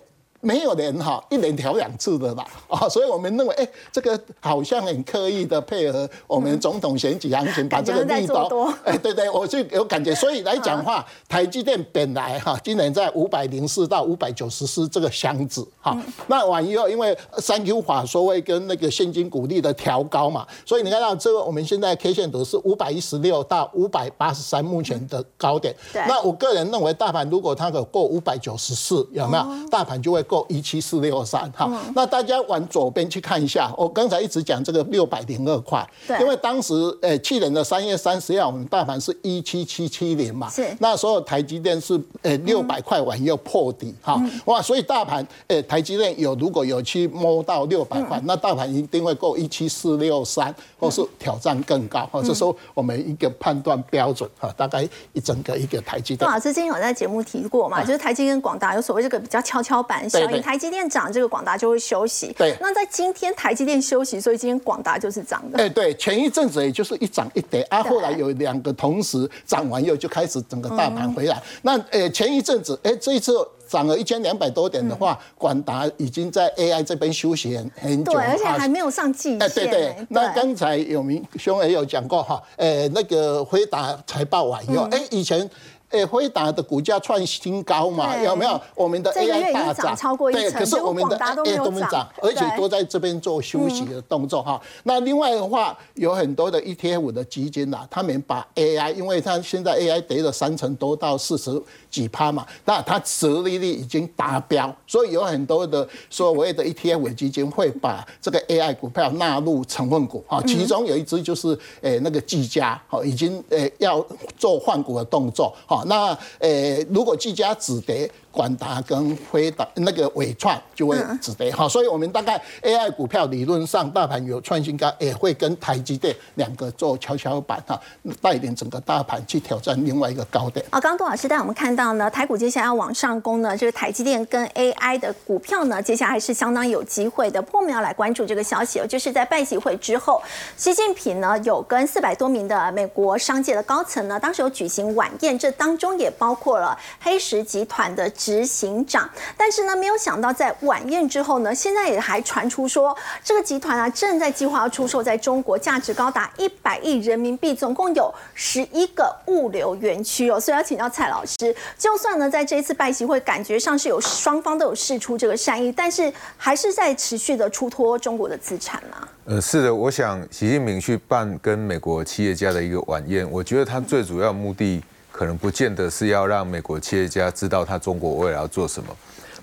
[0.42, 8.48] 没有人哈一年调两次的啦，啊，所以我们认为，哎，这个好像很刻意的配合我们总统选举行情，把这个力道，
[8.82, 10.14] 哎，对对，我就有感觉。
[10.14, 15.94] 所以来讲话，台积电本来哈今年在五百零四到五百九十四这个箱子，哈，
[16.28, 25.76] 那完以后因为三 Q 法说会跟那个现金股利的调高嘛，所以你看到这个我们现在 K 线图是五百一十六到五百八十三目前的高点。
[25.92, 29.46] 那我个人认为，大盘如果它可过五百九十四，有没有？
[29.68, 30.24] 大盘就会。
[30.30, 35.84] 够一七四六三哈，那大家往左边去看一下，我刚才一直讲这个六百零二块，
[36.20, 40.64] 因为当时诶去年的三月三十号，我们大盘是一七七七零嘛，是。
[40.78, 56.30] 那时候台积电是诶六百块往右破底哈，哇，所以大盘诶台积电有如果有去摸到六百块，那大盘一定会够一七四六三，或是挑战更高哈，这时候我们一个判断标准哈，大概一整个一个台积电。
[56.30, 60.08] 老师之前有在节目提过嘛，就是台积跟广大有所谓这个比较跷跷板。
[60.40, 62.34] 台积电涨，这个广达就会休息。
[62.36, 65.58] 对，那在今天台积电休息，所以今天广达就是涨的。
[65.58, 71.42] 哎，对，前一阵子也就是一涨一跌啊，后来有两个同时涨完以后，就开始整个大盘回来。
[71.62, 73.32] 那呃，前一阵子，哎，这一次
[73.68, 79.42] 涨了一千两百多点的话，广达已经在 AI 这边休息很很久，对，而且还没有上季线。
[79.42, 79.96] 哎，对对。
[80.08, 85.48] 那刚才有明兄也有讲过哈，呃，那个回答财报完以后，哎，以前。
[85.90, 88.16] 诶，辉达的股价创新高嘛？
[88.22, 88.60] 有没有？
[88.74, 94.60] 我们的 AI 大涨，超过一成，可是我们的 AI 都没涨，而且都在这边做休息的动作哈。
[94.84, 110.40] 那另外的话，有很多的 ETF 的基金呐，他们把 AI，因为它现在 AI 跌了三成多到四十几趴嘛，那它折利率已经达标，所以有很多的所谓的 ETF 基金会把这个 AI 股票纳入成分股哈。
[110.46, 114.04] 其中有一只就是诶那个技嘉，哈，已经诶要
[114.38, 115.79] 做换股的动作哈。
[115.86, 118.10] 那呃，如果技嘉止跌。
[118.32, 127.80] 广达跟辉达那个伟创就会止跌哈，所以我们大概 AI 股票理论上大盘有创新高，也会跟台积电两个做跷跷板哈，
[128.22, 130.64] 带领整个大盘去挑战另外一个高点。
[130.70, 137.42] 啊，刚刚杜老师带我们看到呢，台股接下来要往上攻呢，就是台积电跟 AI 的股票呢，接下来是相当有机会的。
[137.42, 140.22] 不过我们要来关注这个消息哦，就是在拜习会之后，
[140.56, 148.08] 习近平呢有跟四百多名的美国商界的高层呢，当时有举行晚宴，这当中也包括了黑石集团的。
[148.20, 160.38] 执行长，但是呢，没有想到在晚宴之后呢，现在也还传出说，这个集团啊正在计划要出售在中国价值高达一百亿人民币，总共有十一个物流园区哦。
[160.38, 169.08] 所以要请教蔡老师，就算呢在这一次拜习会，感觉上是有双方都有试出这个善意，但是还是在持续的出脱中国的资产吗？
[169.24, 174.82] 呃，是的，我想习近平去办跟美国企业家的一个晚宴，我觉得他最主要目的。
[175.20, 178.88] 可能不见得是要让美国企业家知道他中国未来要做什么，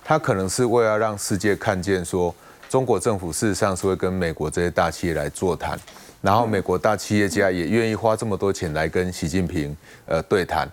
[0.03, 2.33] 他可能是为了让世界看见说，
[2.67, 5.79] 中国政府事实上是会跟美国这些大企业来座谈，
[6.19, 10.67] 然后美国大企业家也愿意花这么多钱来跟习近平呃对谈。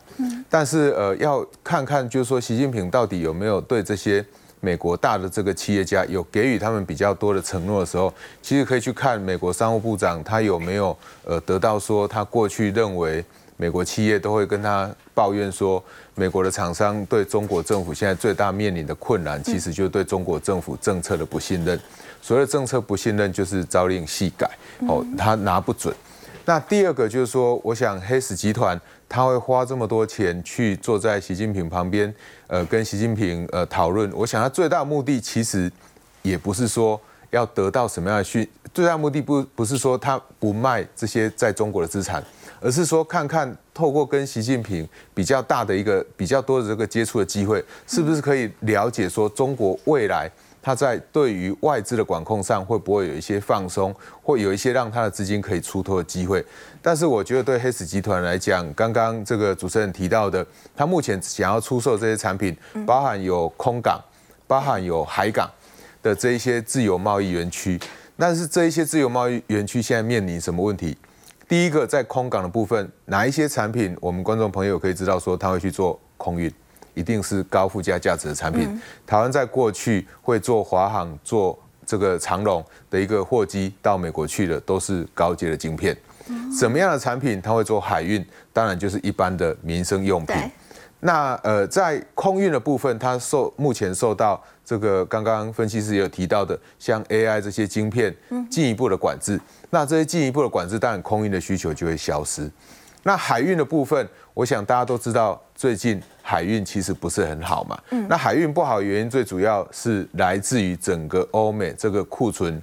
[0.48, 4.24] 但是呃要看看就是说习近平到底有没有对这些
[4.60, 13.22] 美国大的这个企业家有给予他们比较多的承诺的时候，其实可以去看美国商务部长他有没有呃得到说他过去认为。
[13.56, 15.82] 美国企业都会跟他抱怨说，
[16.14, 21.78] 美国的厂商对中国政府现在最大面临的困难，其实就是对中国政府政策的不信任。
[22.20, 24.50] 所谓政策不信任，就是朝令夕改，
[24.88, 25.94] 哦，他拿不准。
[26.46, 32.12] 那第二个就是说，我想黑石集团他会花这么多钱去坐在习近平旁边，
[32.48, 34.10] 呃，跟习近平呃讨论。
[34.12, 35.70] 我想他最大目的其实
[36.22, 42.22] 也不是说要得到什么样的讯，最大目的不不是说他不卖这些在中国的资产。
[42.64, 50.30] 而是说，看看透过跟习近平比较大的一个比较多的这个接触的机会，是不是可以了解说中国未来
[50.62, 56.42] 它在对于外资的管控上会不会有一些放松，或有一些让它的资金可以出脱的机会？
[56.80, 64.02] 但是我觉得对黑石集团来讲，刚刚这个主持人提到的，它目前想要出售这些产品，包含有空港、
[64.46, 65.50] 包含有海港
[66.02, 67.78] 的这一些自由贸易园区，
[68.16, 70.96] 但是这一些自由贸易园区现在面临什么问题？
[71.46, 76.50] 第一个在空港的部分，哪一些产品，我们观众朋友可以知道说他会去做空运，
[76.94, 78.80] 一定是高附加价值的产品。
[79.06, 85.96] 台湾在过去会做华航、做这个长龙的一个货机到美国去的，都是高阶的晶片。
[86.58, 88.24] 什么样的产品他会做海运？
[88.52, 90.36] 当然就是一般的民生用品。
[91.06, 98.14] 那呃，在空运的部分，它受目前受到这个刚刚分析师有提到的，像 AI 这些晶片
[98.50, 99.38] 进一步的管制。
[99.68, 102.50] 那这些进一步的管制，当然空运的需求就会消失。
[103.02, 107.78] 那海运的部分，我想大家都知道，最近海运其实不是很好嘛。
[108.08, 112.62] 那海运不好原因，最主要是来自于整个欧美这个库存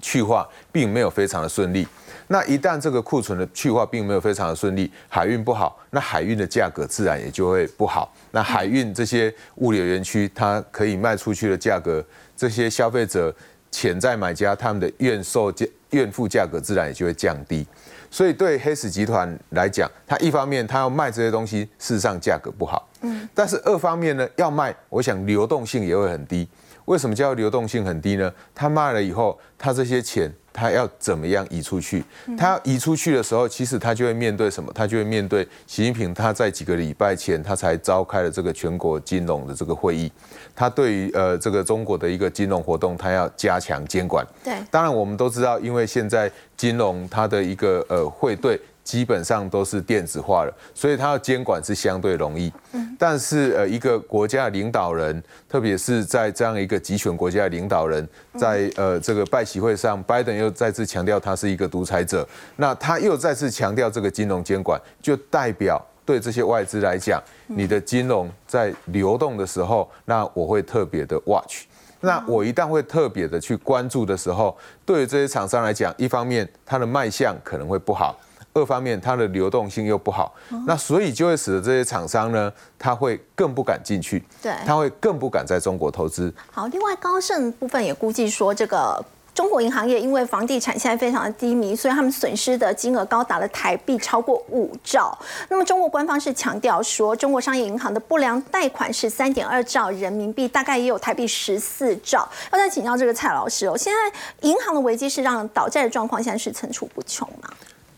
[0.00, 1.86] 去化，并没有非常的顺利。
[2.32, 8.14] 那一旦这个库存的去化并没有非常的顺利，海运不好，那海运的价格自然也就会不好。
[8.30, 12.04] 那海运这些物流园区，它可以卖出去的价格，
[12.36, 13.34] 这些消费者
[13.72, 17.66] 潜在买家他们的愿售价、愿付价格自然也就会降低。
[18.12, 26.48] 所以对黑石集团来讲，它一方面它要卖这些东西，事实上价格不好，嗯，但是二方面呢，要卖，我想流动性也会很低。
[26.84, 28.32] 为什么叫流动性很低呢？
[28.54, 30.32] 他卖了以后，他这些钱。
[30.52, 32.04] 他要怎么样移出去？
[32.38, 34.72] 他要移出去的时候，其实他就会面对什么？
[34.74, 36.12] 他就会面对习近平。
[36.12, 40.10] 他在几个礼拜前，他才召开了这个全国金融的这个会议。
[40.54, 44.26] 他对于呃这个中国的一个金融活动，他要加强监管。
[44.44, 48.60] 对，当然我们都知道，因为现在金融它的一个呃汇兑。
[48.90, 52.52] 基本上都是电子化了，所以它要监管是相对容易。
[52.98, 58.04] 但是呃，一个国家领导人，特别是在这样一个集权国家的领导人，
[58.36, 71.66] 在呃这个拜习会上，拜登又再次强调他是一个独裁者，那他又再次强调这个金融监管，就代表对这些外资来讲，你的金融在流动的时候，那我会特别的 watch。
[72.00, 78.18] 那我一旦会特别的去关注的时候，对于这些厂商来讲，一方面它的卖相可能会不好。
[78.52, 80.34] 二方面它的流动性又不好，
[80.66, 86.32] 那所以就会使得这些厂商呢，他会更不敢进去，对他会更不敢在中国投资。
[86.50, 95.16] 好，另外高盛部分也估计说，这个中国银行业因为房地产现在非常的低迷，所以他们损失的金额高达了台币超过五兆。
[95.48, 102.28] 那么中国官方是强调说，中国商业银行的不良贷款是三点二兆人民币，大概也有台币十四兆。
[102.52, 107.48] 要再请教这个蔡老师哦，现在银行的危机是让倒债的状况现在是层出不穷嘛？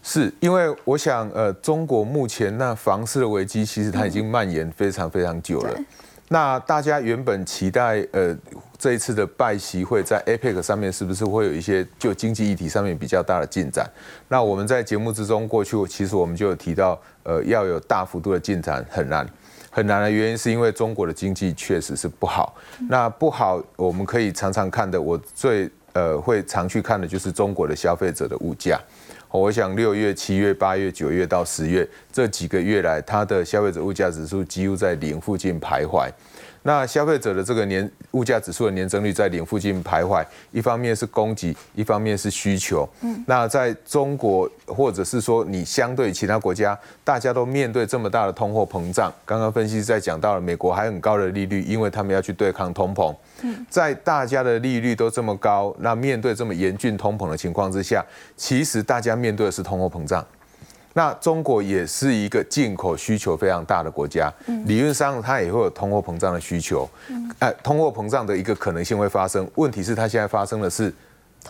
[0.03, 5.73] 是因为我想，呃，中国目前那房市的危机，其实它已经蔓延非常非常久了。
[5.73, 5.85] 对
[6.29, 8.35] 那大家原本期待，呃，
[8.79, 13.87] 这一次的拜习会在 APEC 上面是不是会有一些就经济议题上面比较大的进展？
[14.29, 19.29] 那我们在节目之中过去，其实我们就有提到，呃，要有大幅度的进展很难。
[19.71, 22.55] 很难的原因是因为中国的经济确实是不好。
[22.89, 28.81] 那不好，我们可以常常看的，我最呃会常去看的就是中国的消费者的物价。
[29.33, 36.11] 我想六月、七月、八月、九月到十月这几个月来，它的消费者物价指数几乎在零附近徘徊。
[36.63, 42.89] 那消费者的这个年物价指数的年增率在零附近徘徊，一方面是供给，一方面是需求。
[43.01, 49.13] 嗯，那在中国或者是说你相对其他国家，大家都面对这么大的通货膨胀。
[49.25, 53.15] 刚刚分析师在讲到了美国还很高的利率，因为他们要去对抗通膨。
[53.43, 58.05] 嗯，在大家的利率都这么高，那面对这么严峻通膨的情况之下，
[58.37, 60.25] 其实大家面对的是通货膨胀。
[60.95, 64.33] 那中国也是一个进口需求非常大的国家，
[64.67, 66.89] 理论上它也会有通货膨胀的需求，
[67.39, 69.49] 哎、通货膨胀的一个可能性会发生。
[69.55, 70.93] 问题是它现在发生的是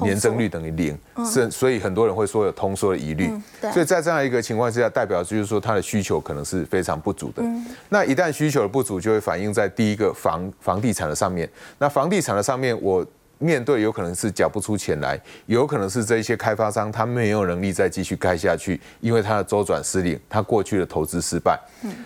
[0.00, 3.30] 年增率等于零，是所以很多人会说有通缩的疑虑。
[3.72, 7.42] 所以在这样一个情况之下，代表就是说它的需求可能是非常不足的。
[7.88, 11.48] 那一旦需求的不足，就会反映在第一个房房地产的上面。
[11.78, 13.04] 那房地产的上面，我
[13.38, 21.58] 面对有可能是缴不出钱来，有可能是这一些开发商他没有能力再继续开下去，因为他的周转失灵，他过去的投资失败。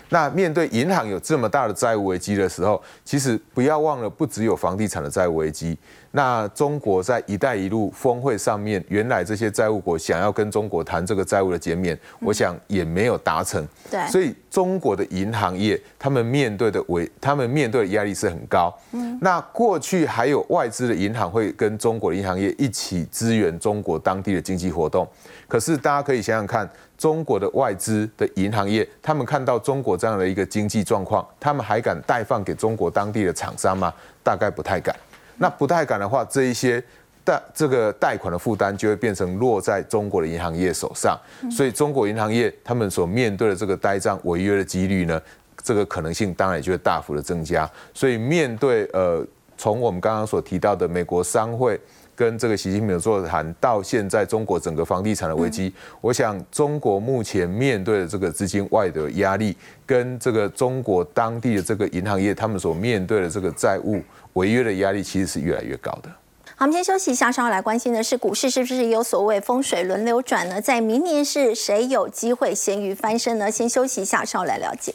[0.09, 5.77] 那面对银行有这么大的债务危机的时候，其实不要忘了，不只有房地产的债务危机。
[6.17, 13.63] 那中国在“一带一路”峰会上面，原来这些债务国想要跟中国谈这个债务的减免，我想也没有达成。
[13.91, 18.75] 对所以中国的银行业，他们面对的危，他们面对的压力是很高。
[18.93, 25.07] 嗯那过去还有外资的银行会跟中国的银行业一起支援中国当地的经济活动，
[25.47, 33.93] 可是大家可以想想看，中国的外资的银行业，他们看到中国这样的一个经济状况，他们还敢贷放给中国当地的厂商吗？
[34.23, 34.95] 大概不太敢。
[35.37, 36.83] 那不太敢的话，这一些
[37.23, 41.19] 贷这个贷款的负担就会变成落在中国的银行业手上，
[41.51, 45.21] 所以中国银行业他们所面对的这个呆账违约的几率呢，
[45.63, 47.69] 这个可能性当然也就会大幅的增加。
[47.93, 49.25] 所以面对呃，
[49.57, 51.79] 从我们刚刚所提到的美国商会。
[52.17, 59.55] 跟这个习近平的座谈到现在，中国整个房地产的危机，我想中国目前面对的这个资金外的压力，
[59.85, 64.01] 跟这个中国当地的这个银行业他们所面对的这个债务
[64.33, 66.09] 违约的压力，其实是越来越高的。
[66.55, 70.59] 好，我们先休息一下，稍后来关心的是股市是不是有所谓风水轮流转呢？
[70.59, 73.51] 在明年是谁有机会咸鱼翻身呢？
[73.51, 74.91] 先休息一下，稍后来了解。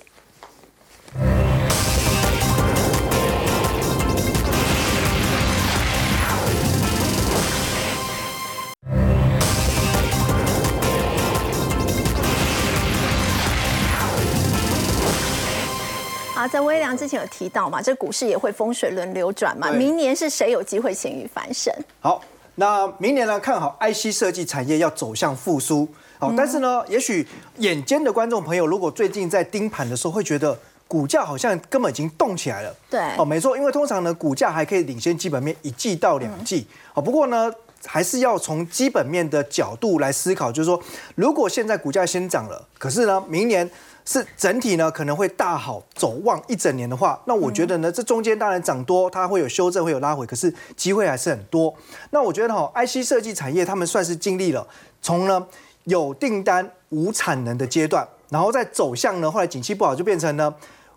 [16.42, 21.72] 好，在微良之前有提到嘛，这股市也会风水轮流转嘛，明年是谁有机会咸鱼翻身？
[22.00, 22.20] 好，
[22.56, 25.86] 那明年呢，看好 IC 设计产业要走向复苏。
[26.18, 27.24] 好，但是呢，也许
[27.58, 32.74] 眼尖的观众朋友，如果最近在盯盘的时候，会觉得股价好像根本已经动起来了。
[32.90, 36.66] 对哦，没错，因为通常呢，股价还可以领先基本面一季到两季。
[36.94, 37.48] 哦，不过呢。
[37.84, 40.80] 还是要从基本面的角度来思考，就是说，
[41.16, 43.68] 如果现在股价先涨了，可是呢，明年
[44.04, 51.72] 是整体呢可能会大好走旺一整年的话，那我觉得呢，这中间当然涨多，它会有修正，会有拉回，可是机会还是很多。
[52.10, 54.66] 那我觉得哈，IC 设计产业他们算是经历了
[55.00, 55.46] 从呢
[55.84, 60.54] 有订单无产能的阶段，然后再走向呢后来景气不好就变成呢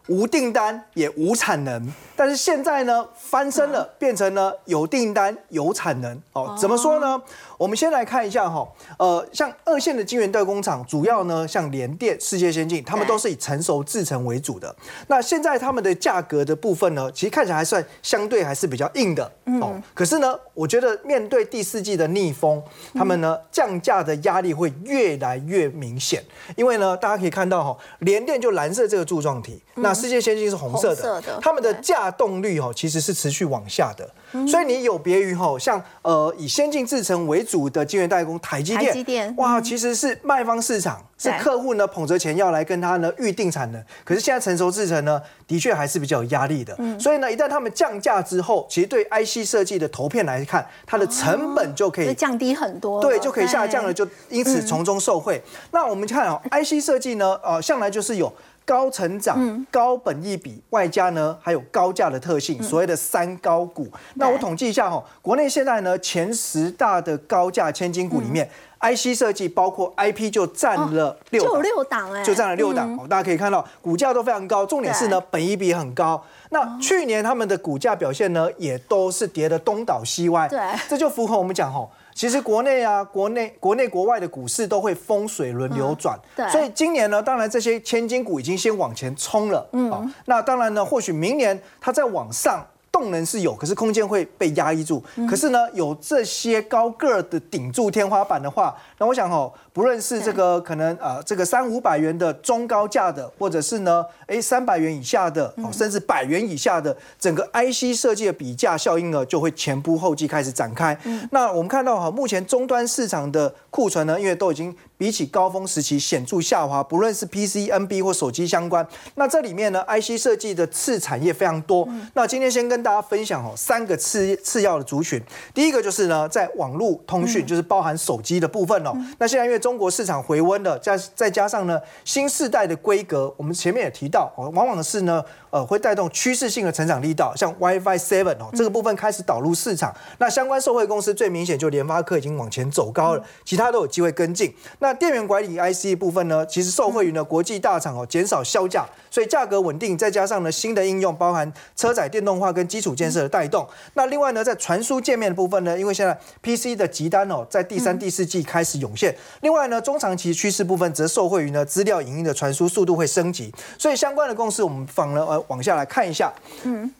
[0.07, 6.21] 无订单也无产能，但是现在呢翻身了，变成呢有订单有产能。
[6.33, 7.19] 哦，怎么说呢？
[7.57, 8.67] 我们先来看一下哈，
[8.99, 14.75] 呃，像二线的晶圆代工厂，主要呢像联电、世界先进，他们都是以成熟制程为主的。
[15.07, 19.23] 那现在他们的价格的部分呢，其实看起来还算相对还是比较硬的。
[19.61, 19.81] 哦。
[19.93, 22.61] 可是呢，我觉得面对第四季的逆风，
[22.93, 26.23] 他们呢降价的压力会越来越明显，
[26.55, 31.21] 因为呢大家可以看到哈，联电就蓝色这个柱状体，那世界先进是红色的。
[31.21, 34.09] 的，他们的对价动率哦其实是持续往下的，
[34.47, 55.41] 所以你有别于吼像呃以先进制程为主的晶圆代工台积电，台哇，其实是卖方市场，是客户呢捧着钱要来跟他呢预定产能，可是现在成熟制程呢的确还是比较有压力的，所以呢一旦他们降价之后，其实对 IC 设计的投片来看，它的成本就可以降低很多了，对，就可以下降了，就因此从中受惠。
[55.71, 58.31] 那我们看哦，IC 设计呢，呃，向来就是有
[58.65, 63.87] 高成长、高本益比，外加呢还有高价的特性，所谓的三高股。
[64.15, 68.49] 那我统计一下哈，国内现在呢前十大的高价千金股里面
[68.79, 71.61] ，IC 设计包括 IP 就占了六就。
[71.61, 76.23] 六档哎，就占了六档、哦，大家可以看到股价都非常高，重点是呢，本益比很高。
[76.49, 80.59] 那去年他们的股价表现呢，也都是跌得东倒西歪，对。
[80.89, 81.91] 这就符合我们讲吼。
[82.15, 92.65] 其实国内啊，国内国内国外的股市都会风水轮流转，对所以今年呢，当然这些千金股已经先往前冲了，嗯、哦，那当然呢，或许明年它再往上。
[92.95, 95.03] 动能是有，可是空间会被压抑住。
[95.29, 110.97] 可是呢，有这些高个儿的顶住天花板的话，那我想哦，不论是这个可能呃这个三五百元的中高价的，或者是呢，哎三百元以下的，哦甚至百元以下的，整个 IC 设计的比价效应呢，就会前仆后继开始展开。
[111.31, 121.87] 那我们看到哈，目前终端市场的库存呢，因为都已经比起高峰时期显著下滑，不论是 PC、NB 或手机相关，那这里面呢，IC 设计的次产业非常多。
[122.13, 125.21] 那今天先跟大家分享哦，三个次次要的族群。
[125.53, 128.93] 第一个就是呢，在网络通讯，就是包含手机的部分哦。
[129.19, 139.93] 那现在因为中国市场回温了，再再加上呢，新世代的规格，我们前面也提到哦，往往是呢，呃，会带动趋势性的成长力道，像 WiFi Seven 哦，这个部分开始导入市场。
[140.19, 144.53] 那相关受惠公司最明显就联发科已经往前走高了，其他都有机会跟进。
[144.79, 153.67] 那电源管理 IC 部分呢，其实受惠于呢国际大厂哦减少销价，所以价格稳定，再加上呢新的应用，包含车载电动化跟基础建设的带动。
[153.93, 159.15] 那另外呢，在传输界面的部分呢，因为现在 PC 的集单哦，在第三、第四季开始涌现。
[159.41, 166.33] 另外呢，中长期趋势部分则受惠于呢资料影音的传输速度会升级，所以相关的公司我们放了呃往下来看一下。
[166.63, 166.91] 嗯。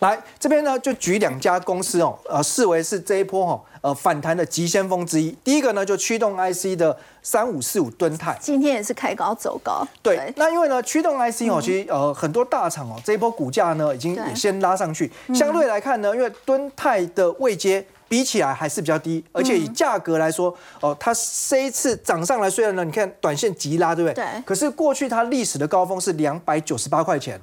[0.00, 5.36] 来这边呢，就举两家公司哦，呃，视为是这一波哈、哦，呃，反弹的急先锋之一。
[5.42, 15.10] 第一个呢，就驱动 IC 的三五四五吨泰，今天也是开高走高，对，那因为呢，驱动 IC 哦，其实呃很多大厂哦，这一波股价呢已经也先拉上去。
[15.34, 21.12] 相对来看呢，因为吨泰的位阶比起来还是比较低，而且以价格来说，哦，它
[21.48, 24.14] 这一次涨上来，虽然呢你看短线急拉，对不对？
[24.14, 24.42] 对。
[24.44, 27.40] 可是过去它历史的高峰是两百九十八块钱。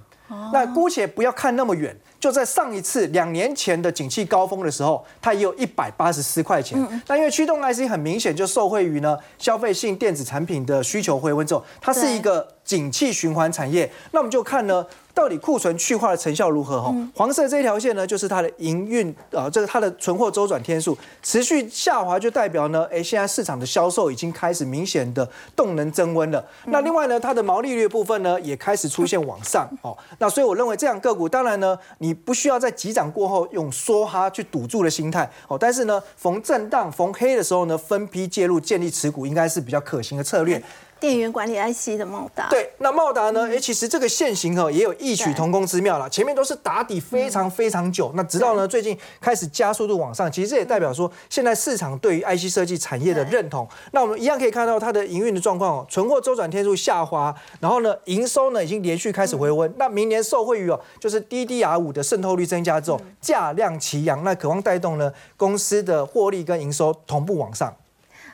[0.52, 1.96] 那姑且不要看那么远，
[2.26, 6.76] 就在上一次两年前的景气高峰的时候，它也有一百八十四块钱。
[7.06, 13.90] 那因为驱动 IC 很明显就受惠于呢消费性电子产品的需求回温之后，它是一个景气循环产业。
[14.12, 14.86] 那我们就看呢。
[15.16, 16.82] 到底库存去化的成效如何？
[16.82, 26.46] 哈、黄色这条线呢，就是它的营运，啊，这个它的存货周转天数持续下滑，就代表呢，哎，现在市场的销售已经开始明显的动能增温了。
[26.66, 40.62] 那另外呢，它的毛利率部分呢，也开始出现往上，哦，那所以我认为这样个股，当然呢，你不需要在急涨过后用梭哈去堵住的心态，哦，但是呢，逢震荡、逢黑的时候呢，分批介入建立持股，应该是比较可行的策略。
[41.00, 43.48] 电源管理 IC 的茂达，对，那茂达呢？
[43.48, 46.08] 哎、其实这个现形哈也有异曲同工之妙啦。
[46.10, 53.68] 前面都是打底非常非常久，那直到呢最近开始加速度往上，其实这也代表说现在市场对于 IC 设计产业的认同。
[53.92, 59.72] 那我们一样可以看到它的营运的状况哦，存货周转天数下滑，然后呢营收呢已经连续开始回温。
[59.78, 67.76] 那明年受惠于哦就是 DDR 五的渗透率增加之后，价量齐扬，那渴望带动呢公司的获利跟营收同步往上。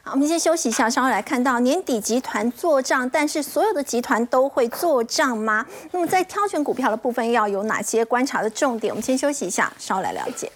[0.04, 5.64] 好，我们先休息一下，稍后来看到年底集团做账，但是所有的集团都会做账吗？
[5.92, 8.92] 那么在挑选股票的部分要有哪些观察的重点？
[8.92, 10.52] 我们先休息一下，稍后来了解。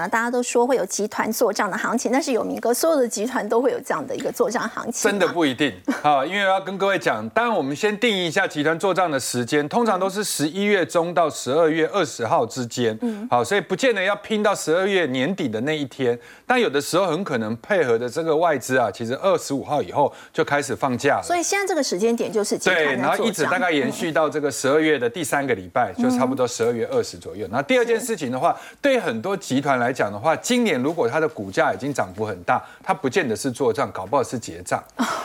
[0.00, 5.72] 呢，大家都说会有集团做账的行情，但是有明哥，所有的集团都会有这样的一个做账行情，真的不一定
[6.02, 27.46] 啊，因为要跟各位讲，当然我们先定义一下集团做账的时间，通常都是十一月中到十二月二十号之间，嗯，好，所以不见得要拼到十二月年底的那一天，但有的时候很可能配合的这个外资啊，其实二十五号以后就开始放假了，所以现在这个时间点就是对，然后一直大概延续到这个十二月的第三个礼拜，就差不多十二月二十左右。
[27.50, 34.82] 那第二件事情的话，对很多集团来讲的话，今年如果它的股价已经涨幅很大，它不见得是做账，搞不好是结账。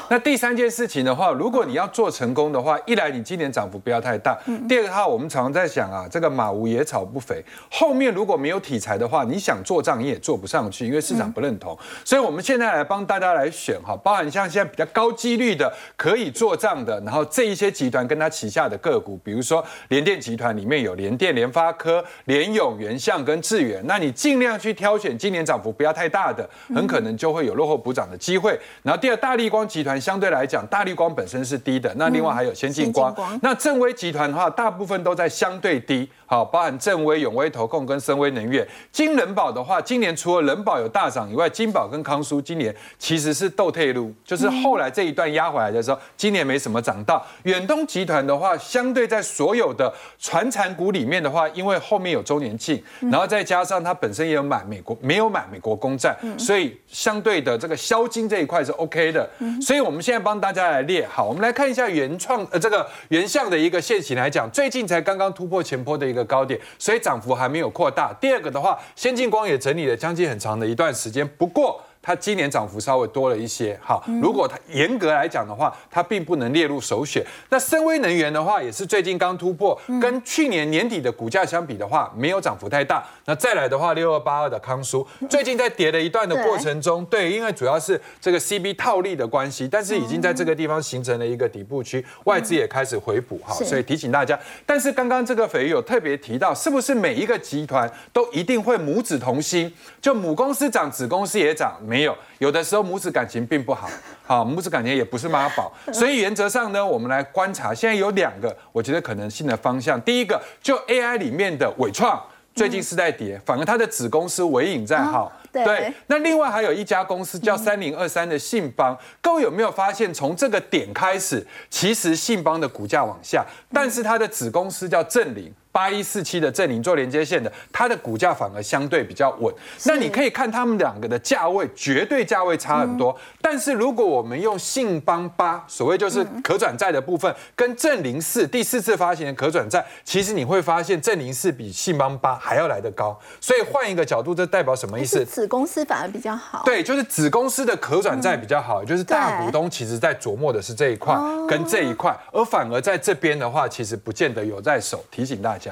[0.09, 4.38] 那第三件事情的话，如果你要做成功的话，一来你今年涨幅不要太大，
[4.68, 11.78] 第二个话我们常常在想啊，这个马无野草不肥，后面如果没有题材的话，你想做账你也做不上去，因为市场不认同。
[12.03, 28.59] 所以我们现在来帮大家来选哈，包含像现在比较高几率的可以做账的，然后这一些集团跟它旗下的个股，比如说联电集团里面有联电、联发科、联永、元相跟智远，那你尽量去挑选今年涨幅不要太大的，很可能就会有落后补涨的机会。
[28.83, 36.09] 然后第二，大力光集团相对来讲，大力光本身是低的，那另外还有先进光，那正威集团的话，大部分都在相对低。
[36.26, 38.67] 好，包含正威、永威投控跟深威能源。
[38.91, 47.23] 金人保的话，今年除了人保有大涨以外，金宝跟康舒今年其实是斗退路，就是后来这一段压回来的时候，今年没什么涨到。
[47.43, 59.30] 远东集团的话，相对在所有的传产股里面的话，因为后面有周年庆，然后再加上它本身也有买美国没有买美国公债，所以相对的这个销金这一块是 OK 的。
[59.61, 68.13] 所以我们现在帮大家来列好，我们来看一下原创呃这个原相的一个现形来讲，最近才刚刚突破前坡的一一个高点，所以涨幅还没有扩大。
[68.22, 71.82] 第二个的话，先进光也整理了将近很长的一段时间，不过。
[72.05, 77.25] 它今年涨幅稍微多了一些，好，如果它严格来讲的话，它并不能列入首选。
[77.49, 83.03] 那深威能源的话，也是最近刚突破，跟去年年底的股价相比的话，没有涨幅太大。
[83.25, 94.39] 那再来的话，六二八二的康舒，最近在跌了一段的过程中，对，因为主要是这个 CB 套利的关系，但是已经在这个地方形成了一个底部区，外资也开始回补，哈，所以提醒大家。
[94.63, 101.75] 但是刚刚这个斐有特别提到，是不是每一个集团都一定会母子同心，就母公司涨，子公司也涨？
[101.94, 103.89] 没有，有的时候母子感情并不好，
[104.25, 109.99] 好母子感情也不是妈宝， 所以原则上呢，我们来观察，现在有两个我觉得可能性的方向。
[110.01, 112.21] 第一个，就 AI 里面的伟创
[112.53, 115.31] 最近是在跌，反而它的子公司伟影在好。
[115.51, 125.53] 对，那另外还有一家公司叫三零二三的信邦，各位有没有发现，从这个点开始，其实信邦的股价往下，但是它的子公司叫正林。
[125.76, 129.53] 八一四七的正林做连接线的，它的股价反而相对比较稳。
[129.84, 133.13] 那你可以看他们两个的价位，绝对价位差很多。
[133.41, 143.19] 但是如果我们用信邦八，所谓就是可转债的部分，跟正林四第四次发行的可转债，其实你会发现正林四比信邦八还要来得高。
[143.41, 145.26] 所以换一个角度，这代表什么意思？
[145.26, 146.63] 子公司反而比较好。
[146.63, 151.13] 对，就是子公司的可转债比较好，就是大股东其实在琢磨的是这一块
[151.49, 155.03] 跟这一块，而反而在这边的话，其实不见得有在手。
[155.11, 155.64] 提醒大家。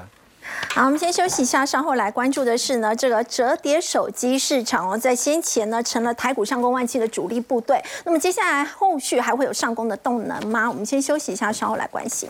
[0.69, 10.69] 好，我们先休息一下，稍后来关注的是呢，这个折叠手机市场哦，在先前呢成了台股上攻万期的主力部队，那么接下来后续还会有上攻的动能吗？
[10.69, 12.27] 我们先休息一下，稍后来关心。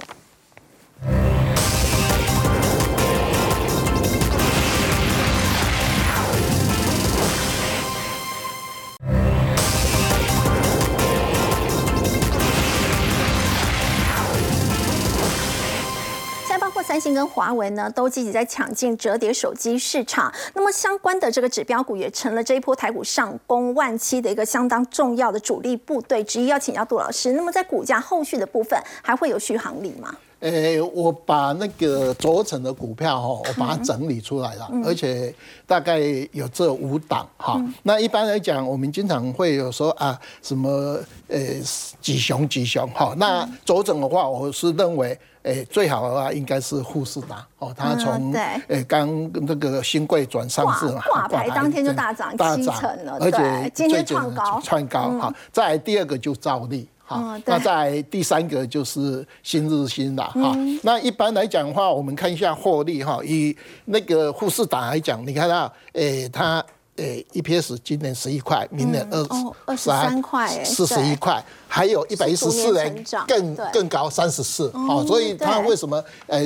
[16.94, 20.32] 三星跟华为呢，都积极在抢进折叠手机市场。
[20.54, 26.46] 那么相关的这个指标股也成了这一波台股上攻万七的一个相当重要的主力部队之一。
[26.46, 30.16] 要请教杜老师，那么在股价后续的部分，还会有续航力吗？
[30.44, 35.34] 诶，我把那个轴承的股票哈，我把它整理出来了，而且
[35.66, 36.00] 大概
[36.32, 37.60] 有这五档哈。
[37.84, 41.62] 那一般来讲，我们经常会有说啊，什么诶
[42.02, 43.14] 几雄几雄哈。
[43.18, 45.18] 那轴承的话，我是认为。
[45.44, 48.32] 诶，最好的话应该是富士达哦，它从
[48.70, 55.34] 诶刚那个新贵转上市嘛，挂牌当天就大涨七成了，而且今天创高，创高哈。
[55.52, 60.56] 再第二个就兆利哈，那在第三个就是新日新啦哈。
[60.84, 66.64] 那一般来讲的话，我们看一下获利哈，以那个富士达来讲，你看到诶它。
[66.98, 69.20] 诶，EPS 今年十一块，明年二
[69.66, 75.98] 二十三块，四十一块，还有一百一十四人更更高三十四，好，所以它为什么
[76.28, 76.40] 呃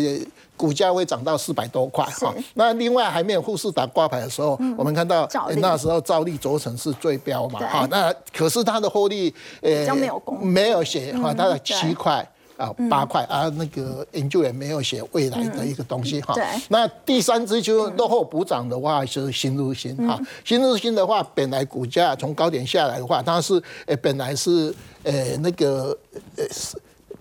[0.57, 2.03] 股价会涨到四百多块？
[2.05, 9.87] 哈，那另外还没有富士达挂牌的时候，我们看到那时候兆利轴承是最标嘛，哈，那可是它的获利呃
[10.41, 12.27] 没有写哈，它的七块。
[12.57, 16.33] 啊，八块啊，那个研究员没有写未来的一个东西哈。
[16.33, 16.43] 对。
[16.69, 20.19] 那第三只就落后补涨的话，就是新入新哈。
[20.43, 25.95] 新入新的话，本来股价从高点下来的话，它是诶本来是诶那个
[26.35, 26.43] 呃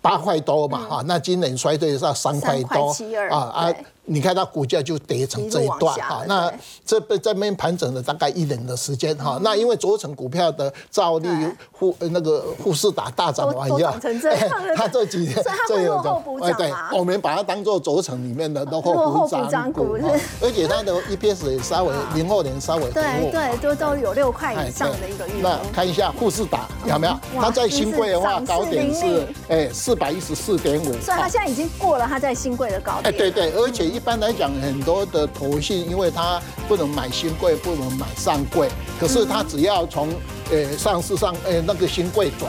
[0.07, 1.03] 八块多嘛哈。
[1.07, 2.95] 那今年衰退到三块多
[3.31, 3.75] 啊啊。
[4.07, 5.67] 你看它股价就跌成这一。
[5.79, 6.51] 段哈那
[6.87, 9.39] 这被这边盘整了大概一年的时间哈。
[9.43, 19.99] 那因为轴承股票的照例对富呃那个富士打大涨完以后都都涨成这样了它这几天这有落后哎对，我们把它当做轴承里面的落后补涨股
[20.41, 25.59] 而且它的 EPS 也稍微零后年稍微对对，都都有六块哎以上的一个预那。
[25.75, 27.13] 看一下富士达有没有？
[27.35, 30.85] 哇它在新贵的话，高点是哎四百一十四点五。
[31.03, 33.31] 所以它现在已经过了它在新贵的高点哎，点。
[33.33, 36.39] 对对，而且一般来讲，很多的头信，因为它
[36.69, 38.69] 不能买新贵，不能买上贵，
[39.01, 40.11] 可是它只要从
[40.51, 42.45] 呃上市上呃那个新贵转。